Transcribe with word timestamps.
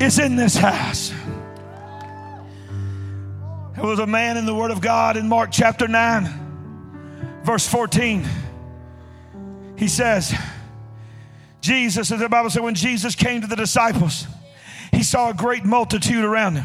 is 0.00 0.18
in 0.18 0.36
this 0.36 0.56
house. 0.56 1.12
There 3.74 3.84
was 3.84 3.98
a 3.98 4.06
man 4.06 4.36
in 4.36 4.46
the 4.46 4.54
Word 4.54 4.70
of 4.70 4.80
God 4.80 5.16
in 5.16 5.28
Mark 5.28 5.50
chapter 5.52 5.86
9, 5.86 7.42
verse 7.44 7.66
14. 7.66 8.26
He 9.76 9.88
says, 9.88 10.34
Jesus, 11.60 12.10
as 12.10 12.18
the 12.20 12.28
Bible 12.28 12.50
said, 12.50 12.62
when 12.62 12.74
Jesus 12.74 13.14
came 13.14 13.40
to 13.40 13.46
the 13.46 13.56
disciples, 13.56 14.26
he 14.92 15.02
saw 15.02 15.30
a 15.30 15.34
great 15.34 15.64
multitude 15.64 16.24
around 16.24 16.56
him, 16.56 16.64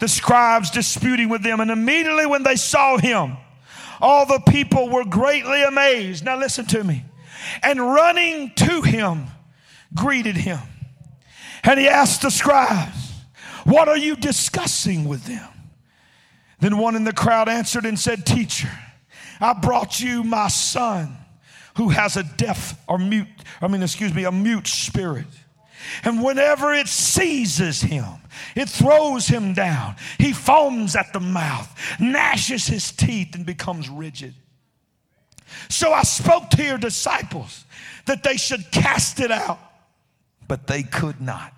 the 0.00 0.08
scribes 0.08 0.70
disputing 0.70 1.28
with 1.28 1.42
them. 1.42 1.60
And 1.60 1.70
immediately 1.70 2.26
when 2.26 2.42
they 2.42 2.56
saw 2.56 2.96
him, 2.96 3.36
all 4.00 4.26
the 4.26 4.40
people 4.40 4.88
were 4.88 5.04
greatly 5.04 5.62
amazed. 5.62 6.24
Now 6.24 6.36
listen 6.36 6.66
to 6.66 6.82
me. 6.82 7.04
And 7.62 7.80
running 7.80 8.52
to 8.56 8.82
him, 8.82 9.26
greeted 9.94 10.36
him. 10.36 10.58
And 11.64 11.78
he 11.78 11.88
asked 11.88 12.22
the 12.22 12.30
scribes, 12.30 13.12
What 13.64 13.88
are 13.88 13.96
you 13.96 14.16
discussing 14.16 15.08
with 15.08 15.24
them? 15.24 15.48
Then 16.60 16.78
one 16.78 16.96
in 16.96 17.04
the 17.04 17.12
crowd 17.12 17.48
answered 17.48 17.86
and 17.86 17.98
said, 17.98 18.26
Teacher, 18.26 18.70
I 19.40 19.52
brought 19.52 20.00
you 20.00 20.22
my 20.22 20.48
son 20.48 21.16
who 21.76 21.88
has 21.88 22.16
a 22.16 22.22
deaf 22.22 22.78
or 22.86 22.98
mute, 22.98 23.26
I 23.60 23.68
mean, 23.68 23.82
excuse 23.82 24.14
me, 24.14 24.24
a 24.24 24.32
mute 24.32 24.66
spirit. 24.66 25.26
And 26.04 26.22
whenever 26.22 26.72
it 26.72 26.88
seizes 26.88 27.82
him, 27.82 28.06
it 28.54 28.68
throws 28.68 29.26
him 29.26 29.54
down. 29.54 29.96
He 30.18 30.32
foams 30.32 30.94
at 30.94 31.12
the 31.12 31.20
mouth, 31.20 31.74
gnashes 31.98 32.66
his 32.66 32.92
teeth, 32.92 33.34
and 33.34 33.44
becomes 33.44 33.88
rigid. 33.88 34.34
So 35.68 35.92
I 35.92 36.02
spoke 36.02 36.50
to 36.50 36.62
your 36.62 36.78
disciples 36.78 37.64
that 38.06 38.22
they 38.22 38.36
should 38.36 38.70
cast 38.70 39.20
it 39.20 39.30
out, 39.30 39.58
but 40.52 40.66
they 40.66 40.82
could 40.82 41.18
not. 41.18 41.50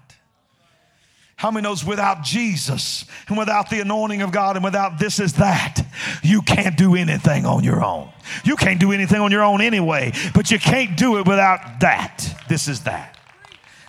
How 1.34 1.50
many 1.50 1.64
knows 1.64 1.84
without 1.84 2.22
Jesus 2.22 3.04
and 3.26 3.36
without 3.36 3.68
the 3.68 3.80
anointing 3.80 4.22
of 4.22 4.30
God 4.30 4.54
and 4.54 4.64
without 4.64 5.00
this 5.00 5.18
is 5.18 5.32
that, 5.32 5.84
you 6.22 6.42
can't 6.42 6.76
do 6.76 6.94
anything 6.94 7.44
on 7.44 7.64
your 7.64 7.84
own. 7.84 8.12
You 8.44 8.54
can't 8.54 8.78
do 8.78 8.92
anything 8.92 9.20
on 9.20 9.32
your 9.32 9.42
own 9.42 9.60
anyway, 9.60 10.12
but 10.32 10.52
you 10.52 10.60
can't 10.60 10.96
do 10.96 11.18
it 11.18 11.26
without 11.26 11.80
that. 11.80 12.40
This 12.48 12.68
is 12.68 12.84
that. 12.84 13.18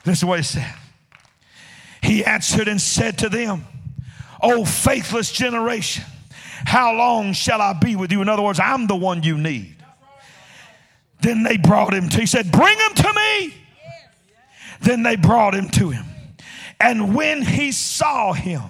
This 0.05 0.17
is 0.17 0.25
what 0.25 0.39
he 0.39 0.43
said. 0.43 0.73
He 2.01 2.25
answered 2.25 2.67
and 2.67 2.81
said 2.81 3.19
to 3.19 3.29
them, 3.29 3.63
O 4.41 4.65
faithless 4.65 5.31
generation, 5.31 6.03
how 6.65 6.95
long 6.95 7.33
shall 7.33 7.61
I 7.61 7.73
be 7.73 7.95
with 7.95 8.11
you? 8.11 8.23
In 8.23 8.27
other 8.27 8.41
words, 8.41 8.59
I'm 8.59 8.87
the 8.87 8.95
one 8.95 9.21
you 9.21 9.37
need. 9.37 9.75
Then 11.21 11.43
they 11.43 11.57
brought 11.57 11.93
him 11.93 12.09
to, 12.09 12.19
he 12.19 12.25
said, 12.25 12.51
Bring 12.51 12.75
him 12.79 12.95
to 12.95 13.13
me. 13.13 13.64
Then 14.81 15.03
they 15.03 15.15
brought 15.15 15.55
him 15.55 15.69
to 15.71 15.89
him. 15.89 16.05
And 16.79 17.15
when 17.15 17.41
he 17.41 17.71
saw 17.71 18.33
him, 18.33 18.61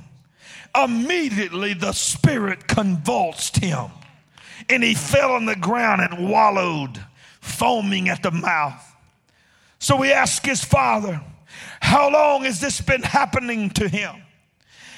immediately 0.76 1.74
the 1.74 1.94
spirit 1.94 2.68
convulsed 2.68 3.58
him. 3.58 3.88
And 4.70 4.84
he 4.84 4.96
fell 4.96 5.32
on 5.32 5.46
the 5.46 5.56
ground 5.56 6.02
and 6.02 6.30
wallowed, 6.30 7.04
foaming 7.42 8.10
at 8.10 8.24
the 8.24 8.32
mouth. 8.32 8.82
So 9.80 10.02
he 10.02 10.12
asked 10.12 10.46
his 10.46 10.64
father, 10.64 11.22
How 11.82 12.10
long 12.10 12.44
has 12.44 12.60
this 12.60 12.82
been 12.82 13.04
happening 13.04 13.70
to 13.72 13.88
him? 13.88 14.16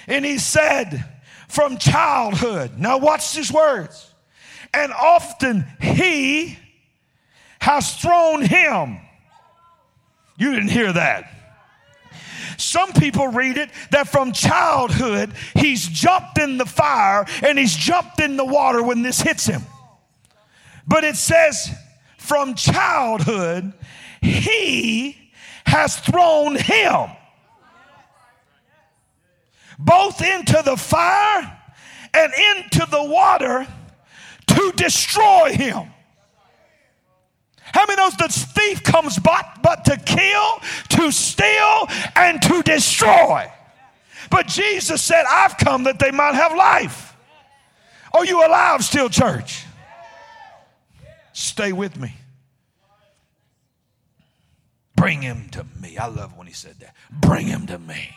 And 0.08 0.24
he 0.24 0.38
said, 0.38 1.04
From 1.48 1.78
childhood. 1.78 2.78
Now, 2.78 2.98
watch 2.98 3.34
these 3.34 3.52
words. 3.52 4.14
And 4.74 4.94
often 4.94 5.66
he 5.82 6.58
has 7.60 7.96
thrown 7.96 8.44
him. 8.44 9.00
You 10.38 10.54
didn't 10.54 10.70
hear 10.70 10.94
that. 10.94 11.34
Some 12.58 12.92
people 12.94 13.28
read 13.28 13.58
it 13.58 13.70
that 13.92 14.08
from 14.08 14.32
childhood, 14.32 15.34
he's 15.56 15.88
jumped 15.88 16.40
in 16.40 16.58
the 16.58 16.66
fire 16.66 17.26
and 17.44 17.58
he's 17.58 17.76
jumped 17.76 18.20
in 18.20 18.36
the 18.36 18.46
water 18.46 18.82
when 18.82 19.04
this 19.04 19.22
hits 19.22 19.46
him. 19.46 19.62
But 20.88 21.04
it 21.04 21.16
says, 21.16 21.70
from 22.18 22.56
childhood, 22.56 23.74
he 24.22 25.32
has 25.66 25.98
thrown 25.98 26.56
him 26.56 27.10
both 29.80 30.22
into 30.22 30.62
the 30.66 30.76
fire 30.76 31.60
and 32.14 32.34
into 32.56 32.86
the 32.90 33.04
water 33.04 33.68
to 34.48 34.74
destroy 34.76 35.52
him. 35.52 35.90
How 37.74 37.86
many 37.86 37.98
knows 37.98 38.16
the 38.16 38.28
thief 38.28 38.84
comes 38.84 39.20
but, 39.20 39.60
but 39.62 39.86
to 39.86 39.98
kill, 39.98 40.60
to 40.90 41.12
steal, 41.12 41.88
and 42.16 42.42
to 42.42 42.64
destroy? 42.64 43.52
But 44.30 44.48
Jesus 44.48 45.02
said, 45.02 45.26
I've 45.30 45.58
come 45.58 45.84
that 45.84 46.00
they 46.00 46.12
might 46.12 46.34
have 46.36 46.56
life. 46.56 47.16
Are 48.14 48.26
you 48.26 48.46
alive 48.46 48.84
still, 48.84 49.10
church? 49.10 49.66
Stay 51.34 51.72
with 51.72 52.00
me. 52.00 52.16
Bring 54.96 55.22
him 55.22 55.50
to 55.52 55.66
me. 55.80 55.98
I 55.98 56.08
love 56.08 56.36
when 56.36 56.48
he 56.48 56.54
said 56.54 56.80
that. 56.80 56.96
Bring 57.12 57.48
him 57.48 57.68
to 57.68 57.78
me. 57.78 58.10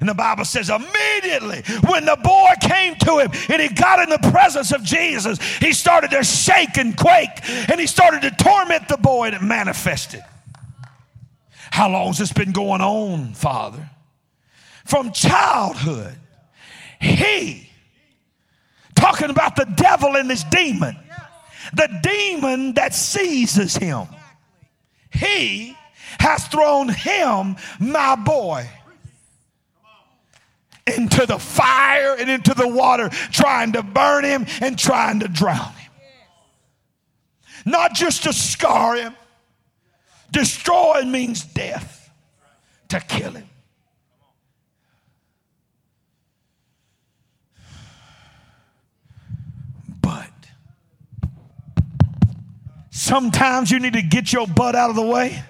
And 0.00 0.08
the 0.08 0.14
Bible 0.14 0.44
says, 0.44 0.68
immediately 0.68 1.62
when 1.88 2.04
the 2.04 2.16
boy 2.16 2.50
came 2.60 2.96
to 2.96 3.18
him 3.18 3.30
and 3.48 3.62
he 3.62 3.68
got 3.68 4.00
in 4.00 4.10
the 4.10 4.30
presence 4.30 4.72
of 4.72 4.82
Jesus, 4.82 5.38
he 5.58 5.72
started 5.72 6.10
to 6.10 6.22
shake 6.22 6.76
and 6.76 6.96
quake 6.96 7.48
and 7.70 7.80
he 7.80 7.86
started 7.86 8.22
to 8.22 8.30
torment 8.32 8.88
the 8.88 8.98
boy 8.98 9.26
and 9.26 9.36
it 9.36 9.42
manifested. 9.42 10.22
How 11.70 11.88
long 11.88 12.08
has 12.08 12.18
this 12.18 12.32
been 12.32 12.52
going 12.52 12.80
on, 12.80 13.34
Father? 13.34 13.90
From 14.84 15.12
childhood, 15.12 16.14
he, 17.00 17.68
talking 18.94 19.30
about 19.30 19.56
the 19.56 19.66
devil 19.76 20.16
and 20.16 20.30
this 20.30 20.44
demon, 20.44 20.96
the 21.74 22.00
demon 22.02 22.74
that 22.74 22.94
seizes 22.94 23.76
him, 23.76 24.06
he 25.10 25.76
has 26.20 26.46
thrown 26.48 26.88
him, 26.88 27.56
my 27.80 28.14
boy 28.14 28.68
into 30.86 31.26
the 31.26 31.38
fire 31.38 32.14
and 32.18 32.30
into 32.30 32.54
the 32.54 32.68
water, 32.68 33.08
trying 33.08 33.72
to 33.72 33.82
burn 33.82 34.24
him 34.24 34.46
and 34.60 34.78
trying 34.78 35.20
to 35.20 35.28
drown 35.28 35.72
him. 35.72 35.90
Not 37.64 37.94
just 37.94 38.22
to 38.24 38.32
scar 38.32 38.94
him, 38.94 39.16
destroy 40.30 41.02
means 41.04 41.44
death, 41.44 42.10
to 42.88 43.00
kill 43.00 43.32
him. 43.32 43.48
But 50.00 50.30
sometimes 52.90 53.72
you 53.72 53.80
need 53.80 53.94
to 53.94 54.02
get 54.02 54.32
your 54.32 54.46
butt 54.46 54.76
out 54.76 54.90
of 54.90 54.96
the 54.96 55.02
way, 55.02 55.42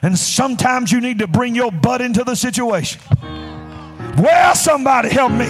and 0.00 0.18
sometimes 0.18 0.90
you 0.90 1.02
need 1.02 1.18
to 1.18 1.26
bring 1.26 1.54
your 1.54 1.70
butt 1.70 2.00
into 2.00 2.24
the 2.24 2.34
situation. 2.34 3.02
Well, 4.18 4.54
somebody 4.54 5.10
help 5.10 5.32
me. 5.32 5.46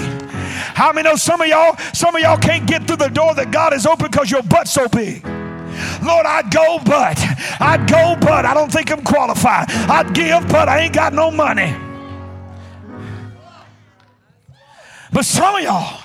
How 0.75 0.93
many 0.93 1.09
know 1.09 1.17
some 1.17 1.41
of 1.41 1.47
y'all, 1.47 1.77
some 1.95 2.15
of 2.17 2.23
y'all 2.23 2.39
can't 2.39 2.67
get 2.67 2.87
through 2.87 2.97
the 2.97 3.09
door 3.09 3.35
that 3.35 3.51
God 3.51 3.73
has 3.73 3.87
opened 3.87 4.11
because 4.11 4.31
your 4.31 4.43
butt's 4.43 4.73
so 4.73 4.89
big. 4.89 5.25
Lord, 6.03 6.27
I'd 6.27 6.51
go, 6.51 6.79
but 6.85 7.19
I'd 7.61 7.89
go, 7.89 8.17
but 8.21 8.45
I 8.45 8.55
don't 8.55 8.73
think 8.73 8.91
I'm 8.91 9.03
qualified. 9.03 9.71
I'd 9.71 10.15
give, 10.15 10.49
but 10.49 10.69
I 10.69 10.81
ain't 10.81 10.95
got 10.95 11.13
no 11.13 11.31
money. 11.31 11.75
But 15.13 15.25
some 15.25 15.57
of 15.57 15.63
y'all 15.63 16.03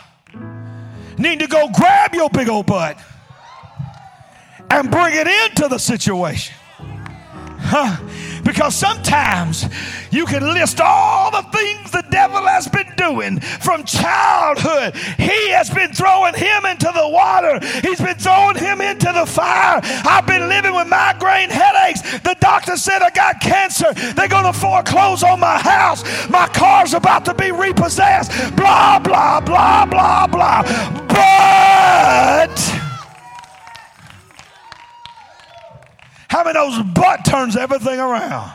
need 1.17 1.39
to 1.39 1.47
go 1.47 1.69
grab 1.73 2.13
your 2.13 2.29
big 2.29 2.47
old 2.47 2.65
butt 2.65 2.97
and 4.69 4.89
bring 4.89 5.15
it 5.15 5.27
into 5.27 5.67
the 5.67 5.77
situation. 5.77 6.55
Huh? 7.73 7.95
Because 8.43 8.75
sometimes 8.75 9.63
you 10.11 10.25
can 10.25 10.43
list 10.43 10.81
all 10.81 11.31
the 11.31 11.43
things 11.57 11.89
the 11.91 12.03
devil 12.11 12.45
has 12.45 12.67
been 12.67 12.91
doing 12.97 13.39
from 13.39 13.85
childhood. 13.85 14.93
He 15.15 15.51
has 15.51 15.69
been 15.69 15.93
throwing 15.93 16.33
him 16.33 16.65
into 16.65 16.91
the 16.93 17.07
water, 17.07 17.65
he's 17.79 18.01
been 18.01 18.17
throwing 18.17 18.57
him 18.57 18.81
into 18.81 19.09
the 19.13 19.25
fire. 19.25 19.79
I've 19.83 20.27
been 20.27 20.49
living 20.49 20.75
with 20.75 20.89
migraine 20.89 21.49
headaches. 21.49 22.01
The 22.19 22.35
doctor 22.41 22.75
said 22.75 23.01
I 23.01 23.09
got 23.11 23.39
cancer. 23.39 23.93
They're 23.93 24.27
going 24.27 24.51
to 24.51 24.59
foreclose 24.59 25.23
on 25.23 25.39
my 25.39 25.57
house. 25.57 26.03
My 26.29 26.47
car's 26.47 26.93
about 26.93 27.23
to 27.25 27.33
be 27.33 27.53
repossessed. 27.53 28.31
Blah, 28.57 28.99
blah, 28.99 29.39
blah, 29.39 29.85
blah, 29.85 30.27
blah. 30.27 30.63
But. 31.07 32.90
How 36.31 36.45
many 36.45 36.57
knows 36.57 36.81
but 36.95 37.25
turns 37.25 37.57
everything 37.57 37.99
around? 37.99 38.53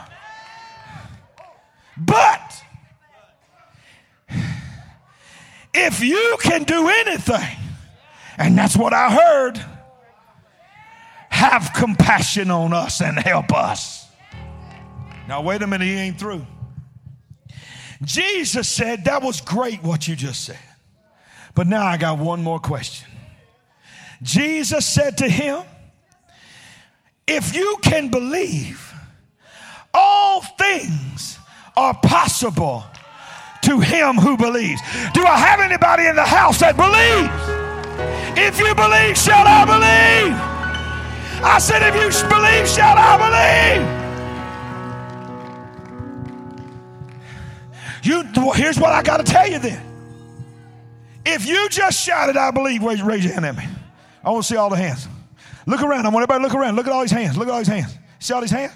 But 1.95 2.63
if 5.75 6.01
you 6.01 6.37
can 6.41 6.63
do 6.63 6.89
anything, 6.89 7.55
and 8.39 8.57
that's 8.57 8.75
what 8.75 8.93
I 8.93 9.11
heard, 9.11 9.63
have 11.29 11.69
compassion 11.75 12.49
on 12.49 12.73
us 12.73 12.99
and 12.99 13.19
help 13.19 13.53
us. 13.53 14.07
Now, 15.27 15.43
wait 15.43 15.61
a 15.61 15.67
minute, 15.67 15.85
he 15.85 15.93
ain't 15.93 16.19
through. 16.19 16.47
Jesus 18.03 18.67
said, 18.67 19.05
That 19.05 19.21
was 19.21 19.39
great 19.39 19.83
what 19.83 20.07
you 20.07 20.15
just 20.15 20.45
said. 20.45 20.57
But 21.53 21.67
now 21.67 21.85
I 21.85 21.97
got 21.97 22.17
one 22.17 22.41
more 22.41 22.59
question. 22.59 23.07
Jesus 24.23 24.83
said 24.83 25.19
to 25.19 25.29
him, 25.29 25.61
If 27.27 27.53
you 27.53 27.77
can 27.81 28.09
believe, 28.09 28.93
all 29.93 30.41
things 30.41 31.37
are 31.75 31.93
possible 32.01 32.85
to 33.63 33.79
him 33.79 34.15
who 34.15 34.37
believes. 34.37 34.81
Do 35.13 35.25
I 35.25 35.37
have 35.37 35.59
anybody 35.59 36.07
in 36.07 36.15
the 36.15 36.25
house 36.25 36.59
that 36.59 36.77
believes? 36.77 37.33
If 38.39 38.59
you 38.59 38.73
believe, 38.75 39.17
shall 39.17 39.45
I 39.45 39.65
believe? 39.65 40.37
I 41.43 41.59
said, 41.59 41.83
if 41.83 41.95
you 41.95 42.09
believe, 42.29 42.67
shall 42.67 42.95
I 42.97 43.17
believe? 43.17 44.07
You, 48.03 48.23
here's 48.53 48.79
what 48.79 48.93
I 48.93 49.03
got 49.03 49.17
to 49.17 49.23
tell 49.23 49.47
you 49.49 49.59
then. 49.59 49.83
If 51.25 51.45
you 51.45 51.67
just 51.67 51.99
shouted, 51.99 52.37
I 52.37 52.51
believe, 52.51 52.81
raise, 52.81 53.01
raise 53.01 53.25
your 53.25 53.33
hand 53.33 53.45
at 53.45 53.57
me. 53.57 53.65
I 54.23 54.29
want 54.29 54.45
to 54.45 54.47
see 54.47 54.55
all 54.55 54.69
the 54.69 54.77
hands. 54.77 55.09
Look 55.67 55.83
around. 55.83 56.05
I 56.05 56.09
want 56.09 56.23
everybody 56.23 56.39
to 56.39 56.47
look 56.47 56.55
around. 56.55 56.75
Look 56.77 56.87
at 56.87 56.93
all 56.93 57.01
these 57.01 57.11
hands. 57.11 57.37
Look 57.37 57.49
at 57.49 57.51
all 57.51 57.59
these 57.59 57.67
hands. 57.67 57.95
See 58.19 58.33
all 58.33 58.41
these 58.41 58.49
hands? 58.49 58.73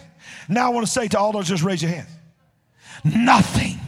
Now 0.47 0.67
I 0.67 0.69
want 0.69 0.85
to 0.85 0.91
say 0.91 1.07
to 1.07 1.19
all 1.19 1.31
those, 1.31 1.47
just 1.47 1.63
raise 1.63 1.81
your 1.81 1.89
hands. 1.89 2.09
Nothing 3.03 3.79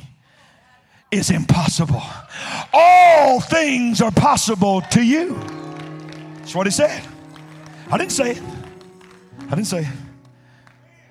is 1.12 1.30
impossible. 1.30 2.02
All 2.74 3.42
things 3.42 4.02
are 4.02 4.10
possible 4.10 4.82
to 4.92 5.04
you. 5.04 5.36
That's 6.38 6.56
what 6.56 6.66
he 6.66 6.72
said. 6.72 7.04
I 7.92 7.98
didn't 7.98 8.14
say 8.14 8.32
it. 8.32 8.42
I 9.48 9.50
didn't 9.50 9.68
say 9.68 9.82
it. 9.82 9.88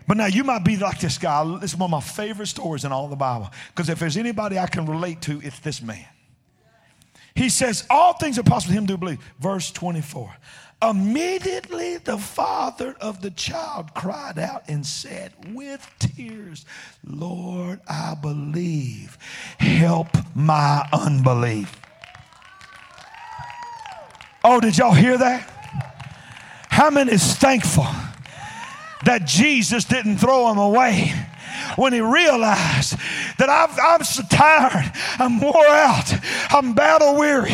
But 0.08 0.16
now 0.16 0.26
you 0.26 0.44
might 0.44 0.64
be 0.64 0.76
like 0.76 0.98
this 0.98 1.18
guy. 1.18 1.44
This 1.58 1.72
is 1.72 1.76
one 1.76 1.88
of 1.88 1.90
my 1.90 2.00
favorite 2.00 2.46
stories 2.46 2.84
in 2.84 2.90
all 2.90 3.06
the 3.06 3.16
Bible. 3.16 3.50
Because 3.68 3.88
if 3.88 3.98
there's 3.98 4.16
anybody 4.16 4.58
I 4.58 4.66
can 4.66 4.86
relate 4.86 5.20
to, 5.22 5.40
it's 5.42 5.58
this 5.60 5.82
man. 5.82 6.06
He 7.34 7.48
says, 7.48 7.84
All 7.88 8.14
things 8.14 8.38
are 8.38 8.42
possible 8.42 8.74
to 8.74 8.78
him 8.78 8.86
who 8.86 8.96
believes. 8.96 9.22
Verse 9.40 9.70
24. 9.70 10.34
Immediately 10.82 11.98
the 11.98 12.18
father 12.18 12.96
of 13.00 13.22
the 13.22 13.30
child 13.30 13.94
cried 13.94 14.38
out 14.38 14.64
and 14.68 14.84
said 14.84 15.32
with 15.54 15.88
tears, 16.00 16.66
Lord, 17.06 17.80
I 17.88 18.16
believe. 18.20 19.16
Help 19.58 20.08
my 20.34 20.86
unbelief. 20.92 21.80
Oh, 24.42 24.58
did 24.58 24.76
y'all 24.76 24.92
hear 24.92 25.16
that? 25.18 25.48
How 26.68 26.90
many 26.90 27.12
is 27.12 27.36
thankful 27.36 27.86
that 29.04 29.24
Jesus 29.24 29.84
didn't 29.84 30.18
throw 30.18 30.50
him 30.50 30.58
away? 30.58 31.12
When 31.76 31.92
he 31.92 32.00
realized 32.00 32.96
that 33.38 33.48
I've, 33.48 33.78
I'm 33.78 34.04
so 34.04 34.22
tired, 34.28 34.92
I'm 35.18 35.40
wore 35.40 35.66
out, 35.66 36.12
I'm 36.50 36.74
battle 36.74 37.18
weary. 37.18 37.52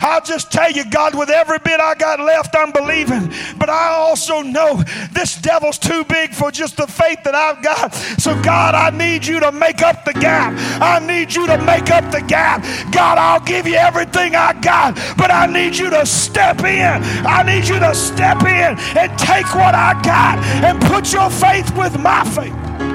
I'll 0.00 0.22
just 0.22 0.50
tell 0.50 0.70
you, 0.70 0.84
God, 0.90 1.14
with 1.14 1.30
every 1.30 1.58
bit 1.58 1.80
I 1.80 1.94
got 1.94 2.20
left, 2.20 2.54
I'm 2.56 2.72
believing. 2.72 3.32
But 3.58 3.70
I 3.70 3.88
also 3.88 4.42
know 4.42 4.82
this 5.12 5.40
devil's 5.40 5.78
too 5.78 6.04
big 6.04 6.34
for 6.34 6.50
just 6.50 6.76
the 6.76 6.86
faith 6.86 7.22
that 7.24 7.34
I've 7.34 7.62
got. 7.62 7.94
So, 7.94 8.40
God, 8.42 8.74
I 8.74 8.90
need 8.90 9.26
you 9.26 9.40
to 9.40 9.52
make 9.52 9.82
up 9.82 10.04
the 10.04 10.12
gap. 10.12 10.54
I 10.80 11.04
need 11.04 11.34
you 11.34 11.46
to 11.46 11.58
make 11.58 11.90
up 11.90 12.10
the 12.10 12.22
gap. 12.22 12.62
God, 12.92 13.18
I'll 13.18 13.40
give 13.40 13.66
you 13.66 13.74
everything 13.74 14.34
I 14.34 14.52
got, 14.60 14.96
but 15.16 15.30
I 15.30 15.46
need 15.46 15.76
you 15.76 15.90
to 15.90 16.04
step 16.06 16.60
in. 16.60 17.02
I 17.26 17.42
need 17.42 17.68
you 17.68 17.78
to 17.78 17.94
step 17.94 18.42
in 18.42 18.78
and 18.98 19.18
take 19.18 19.54
what 19.54 19.74
I 19.74 20.00
got 20.02 20.38
and 20.64 20.80
put 20.82 21.12
your 21.12 21.30
faith 21.30 21.76
with 21.76 21.98
my 21.98 22.24
faith. 22.24 22.91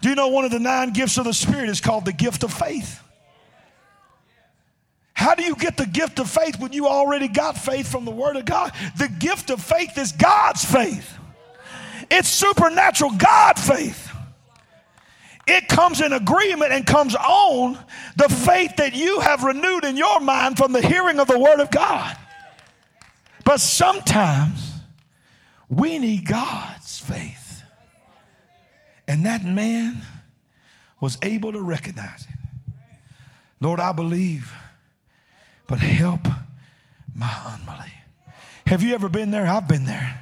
Do 0.00 0.08
you 0.08 0.14
know 0.14 0.28
one 0.28 0.44
of 0.44 0.50
the 0.50 0.58
nine 0.58 0.92
gifts 0.92 1.18
of 1.18 1.24
the 1.24 1.34
Spirit 1.34 1.68
is 1.68 1.80
called 1.80 2.04
the 2.04 2.12
gift 2.12 2.44
of 2.44 2.52
faith? 2.52 3.02
How 5.12 5.34
do 5.34 5.42
you 5.42 5.56
get 5.56 5.76
the 5.76 5.86
gift 5.86 6.20
of 6.20 6.30
faith 6.30 6.60
when 6.60 6.72
you 6.72 6.86
already 6.86 7.26
got 7.26 7.58
faith 7.58 7.90
from 7.90 8.04
the 8.04 8.10
Word 8.12 8.36
of 8.36 8.44
God? 8.44 8.72
The 8.98 9.08
gift 9.08 9.50
of 9.50 9.60
faith 9.60 9.98
is 9.98 10.12
God's 10.12 10.64
faith, 10.64 11.12
it's 12.10 12.28
supernatural 12.28 13.12
God 13.18 13.58
faith. 13.58 14.06
It 15.50 15.66
comes 15.66 16.02
in 16.02 16.12
agreement 16.12 16.72
and 16.72 16.86
comes 16.86 17.16
on 17.16 17.78
the 18.16 18.28
faith 18.28 18.76
that 18.76 18.94
you 18.94 19.20
have 19.20 19.42
renewed 19.44 19.84
in 19.84 19.96
your 19.96 20.20
mind 20.20 20.58
from 20.58 20.72
the 20.72 20.82
hearing 20.82 21.18
of 21.18 21.26
the 21.26 21.38
Word 21.38 21.60
of 21.60 21.70
God. 21.70 22.14
But 23.44 23.58
sometimes 23.58 24.74
we 25.70 25.98
need 25.98 26.26
faith. 26.26 26.77
And 29.08 29.24
that 29.24 29.42
man 29.44 30.02
was 31.00 31.16
able 31.22 31.52
to 31.52 31.60
recognize 31.60 32.22
it. 32.22 32.74
Lord, 33.60 33.80
I 33.80 33.92
believe, 33.92 34.52
but 35.66 35.80
help 35.80 36.28
my 37.14 37.34
unbelief. 37.46 37.92
Have 38.66 38.82
you 38.82 38.94
ever 38.94 39.08
been 39.08 39.30
there? 39.30 39.46
I've 39.46 39.66
been 39.66 39.86
there. 39.86 40.20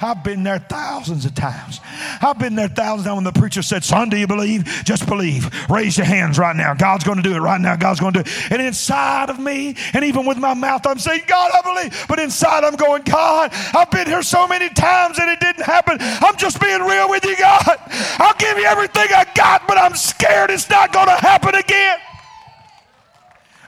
I've 0.00 0.22
been 0.22 0.42
there 0.42 0.58
thousands 0.58 1.24
of 1.24 1.34
times. 1.34 1.80
I've 2.22 2.38
been 2.38 2.54
there 2.54 2.68
thousands 2.68 3.06
of 3.06 3.10
times 3.10 3.16
when 3.16 3.24
the 3.24 3.38
preacher 3.38 3.62
said, 3.62 3.82
Son, 3.82 4.08
do 4.08 4.16
you 4.16 4.26
believe? 4.26 4.64
Just 4.84 5.06
believe. 5.06 5.50
Raise 5.68 5.96
your 5.96 6.06
hands 6.06 6.38
right 6.38 6.54
now. 6.54 6.74
God's 6.74 7.04
going 7.04 7.16
to 7.16 7.22
do 7.22 7.34
it 7.34 7.40
right 7.40 7.60
now. 7.60 7.76
God's 7.76 8.00
going 8.00 8.12
to 8.14 8.22
do 8.22 8.30
it. 8.30 8.52
And 8.52 8.62
inside 8.62 9.30
of 9.30 9.38
me, 9.38 9.76
and 9.92 10.04
even 10.04 10.26
with 10.26 10.38
my 10.38 10.54
mouth, 10.54 10.86
I'm 10.86 10.98
saying, 10.98 11.22
God, 11.26 11.50
I 11.52 11.62
believe. 11.62 12.06
But 12.08 12.18
inside, 12.20 12.64
I'm 12.64 12.76
going, 12.76 13.02
God, 13.02 13.50
I've 13.74 13.90
been 13.90 14.06
here 14.06 14.22
so 14.22 14.46
many 14.46 14.68
times 14.68 15.18
and 15.18 15.30
it 15.30 15.40
didn't 15.40 15.64
happen. 15.64 15.98
I'm 16.00 16.36
just 16.36 16.60
being 16.60 16.80
real 16.80 17.08
with 17.08 17.24
you, 17.24 17.36
God. 17.36 17.76
I'll 18.18 18.36
give 18.38 18.58
you 18.58 18.64
everything 18.64 19.08
I 19.14 19.26
got, 19.34 19.66
but 19.66 19.78
I'm 19.78 19.94
scared 19.94 20.50
it's 20.50 20.70
not 20.70 20.92
going 20.92 21.08
to 21.08 21.16
happen 21.16 21.54
again. 21.54 21.98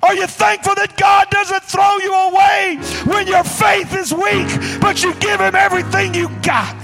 Are 0.03 0.15
you 0.15 0.27
thankful 0.27 0.75
that 0.77 0.97
God 0.97 1.29
doesn't 1.31 1.63
throw 1.65 1.99
you 1.99 2.13
away 2.13 2.79
when 3.05 3.27
your 3.27 3.45
faith 3.45 3.95
is 3.95 4.13
weak, 4.13 4.81
but 4.81 5.03
you 5.03 5.15
give 5.15 5.41
Him 5.41 5.55
everything 5.55 6.15
you 6.15 6.29
got? 6.43 6.77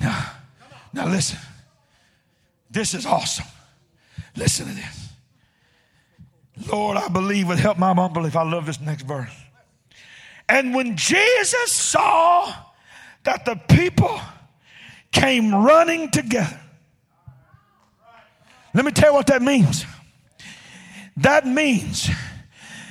Now, 0.00 0.30
now 0.92 1.08
listen. 1.08 1.38
This 2.70 2.94
is 2.94 3.06
awesome. 3.06 3.46
Listen 4.36 4.68
to 4.68 4.74
this. 4.74 5.08
Lord, 6.70 6.96
I 6.96 7.08
believe 7.08 7.48
would 7.48 7.58
help 7.58 7.78
my 7.78 7.90
unbelief. 7.90 8.36
I 8.36 8.42
love 8.42 8.66
this 8.66 8.80
next 8.80 9.02
verse. 9.02 9.34
And 10.48 10.74
when 10.74 10.96
Jesus 10.96 11.72
saw 11.72 12.52
that 13.28 13.44
the 13.44 13.56
people 13.74 14.18
came 15.12 15.54
running 15.54 16.10
together. 16.10 16.58
Let 18.72 18.86
me 18.86 18.90
tell 18.90 19.10
you 19.10 19.14
what 19.16 19.26
that 19.26 19.42
means. 19.42 19.84
That 21.18 21.46
means 21.46 22.08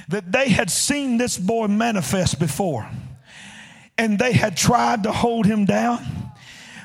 that 0.09 0.31
they 0.31 0.49
had 0.49 0.69
seen 0.69 1.17
this 1.17 1.39
boy 1.39 1.65
manifest 1.65 2.39
before 2.39 2.87
and 3.97 4.19
they 4.19 4.31
had 4.31 4.55
tried 4.55 5.01
to 5.03 5.11
hold 5.11 5.47
him 5.47 5.65
down 5.65 6.05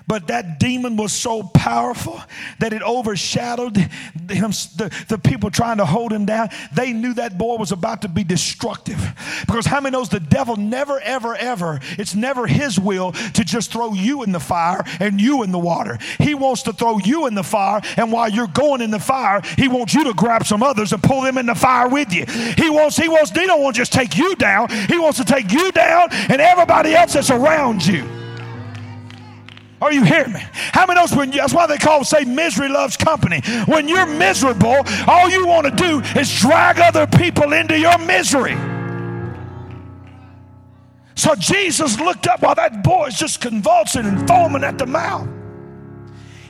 but 0.07 0.29
that 0.29 0.59
demon 0.59 0.97
was 0.97 1.13
so 1.13 1.43
powerful 1.43 2.21
that 2.59 2.73
it 2.73 2.83
overshadowed 2.83 3.77
him, 3.77 4.51
the, 4.77 5.05
the 5.09 5.19
people 5.19 5.51
trying 5.51 5.79
to 5.79 5.85
hold 5.85 6.13
him 6.13 6.27
down. 6.27 6.49
They 6.73 6.93
knew 6.93 7.15
that 7.15 7.39
boy 7.39 7.57
was 7.57 7.73
about 7.73 8.03
to 8.03 8.09
be 8.09 8.25
destructive. 8.25 9.01
Because 9.47 9.67
how 9.67 9.81
many 9.81 9.93
knows 9.93 10.09
the 10.09 10.21
devil 10.21 10.57
never, 10.57 11.01
ever, 11.01 11.35
ever, 11.35 11.81
it's 11.99 12.15
never 12.15 12.47
his 12.47 12.79
will 12.79 13.13
to 13.13 13.45
just 13.45 13.73
throw 13.73 13.93
you 13.93 14.23
in 14.23 14.33
the 14.33 14.41
fire 14.41 14.85
and 15.01 15.21
you 15.21 15.43
in 15.43 15.53
the 15.53 15.59
water. 15.59 15.99
He 16.19 16.35
wants 16.35 16.63
to 16.65 16.73
throw 16.73 16.99
you 16.99 17.27
in 17.27 17.35
the 17.35 17.43
fire, 17.43 17.81
and 17.97 18.13
while 18.13 18.29
you're 18.29 18.47
going 18.47 18.81
in 18.81 18.91
the 18.91 18.99
fire, 18.99 19.41
he 19.57 19.69
wants 19.69 19.95
you 19.95 20.05
to 20.05 20.15
grab 20.15 20.47
some 20.47 20.63
others 20.63 20.93
and 20.93 21.03
pull 21.03 21.23
them 21.23 21.39
in 21.39 21.47
the 21.47 21.55
fire 21.55 21.89
with 21.89 22.13
you. 22.13 22.25
He 22.57 22.71
wants, 22.71 22.97
he 22.97 23.09
wants, 23.09 23.31
he 23.31 23.47
don't 23.47 23.63
want 23.63 23.77
to 23.77 23.81
just 23.81 23.93
take 23.93 24.17
you 24.17 24.35
down, 24.37 24.69
he 24.89 24.99
wants 24.99 25.19
to 25.19 25.25
take 25.25 25.53
you 25.53 25.73
down 25.73 26.09
and 26.13 26.41
everybody 26.41 26.95
else 26.95 27.15
that's 27.15 27.31
around 27.31 27.85
you. 27.87 28.22
Are 29.83 29.93
you 29.93 30.05
hearing 30.05 30.33
me? 30.33 30.41
How 30.55 30.87
many 30.87 31.01
knows 31.01 31.13
when 31.13 31.33
you, 31.33 31.41
that's 31.41 31.53
why 31.53 31.67
they 31.67 31.77
call 31.77 32.05
say 32.05 32.23
misery 32.25 32.69
loves 32.69 32.97
company. 32.97 33.41
When 33.67 33.89
you're 33.89 34.07
miserable, 34.07 34.77
all 35.09 35.29
you 35.29 35.45
want 35.45 35.67
to 35.67 35.73
do 35.75 36.01
is 36.19 36.33
drag 36.39 36.79
other 36.79 37.05
people 37.09 37.53
into 37.53 37.77
your 37.77 37.99
misery. 37.99 38.57
So 41.17 41.35
Jesus 41.35 41.99
looked 41.99 42.29
up 42.29 42.43
while 42.43 42.55
that 42.55 42.85
boy 42.85 43.07
is 43.07 43.19
just 43.19 43.41
convulsing 43.41 44.07
and 44.07 44.29
foaming 44.29 44.63
at 44.63 44.79
the 44.79 44.87
mouth. 44.87 45.29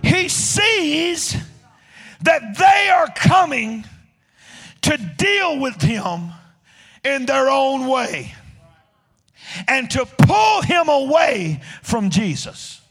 He 0.02 0.28
sees 0.28 1.34
that 2.20 2.58
they 2.58 2.90
are 2.90 3.08
coming 3.16 3.86
to 4.82 4.98
deal 5.16 5.58
with 5.58 5.80
him 5.80 6.32
in 7.02 7.24
their 7.24 7.48
own 7.48 7.86
way 7.86 8.34
and 9.66 9.90
to 9.92 10.04
pull 10.04 10.60
him 10.60 10.90
away 10.90 11.62
from 11.82 12.10
Jesus. 12.10 12.81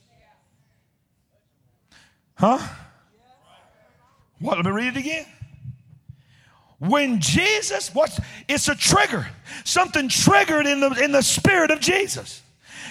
Huh? 2.41 2.57
What? 4.39 4.57
Let 4.57 4.65
me 4.65 4.71
read 4.71 4.97
it 4.97 4.99
again. 4.99 5.27
When 6.79 7.21
Jesus, 7.21 7.93
what's 7.93 8.19
it's 8.49 8.67
a 8.67 8.73
trigger. 8.73 9.27
Something 9.63 10.09
triggered 10.09 10.65
in 10.65 10.79
the 10.79 10.89
in 11.03 11.11
the 11.11 11.21
spirit 11.21 11.69
of 11.69 11.79
Jesus. 11.79 12.41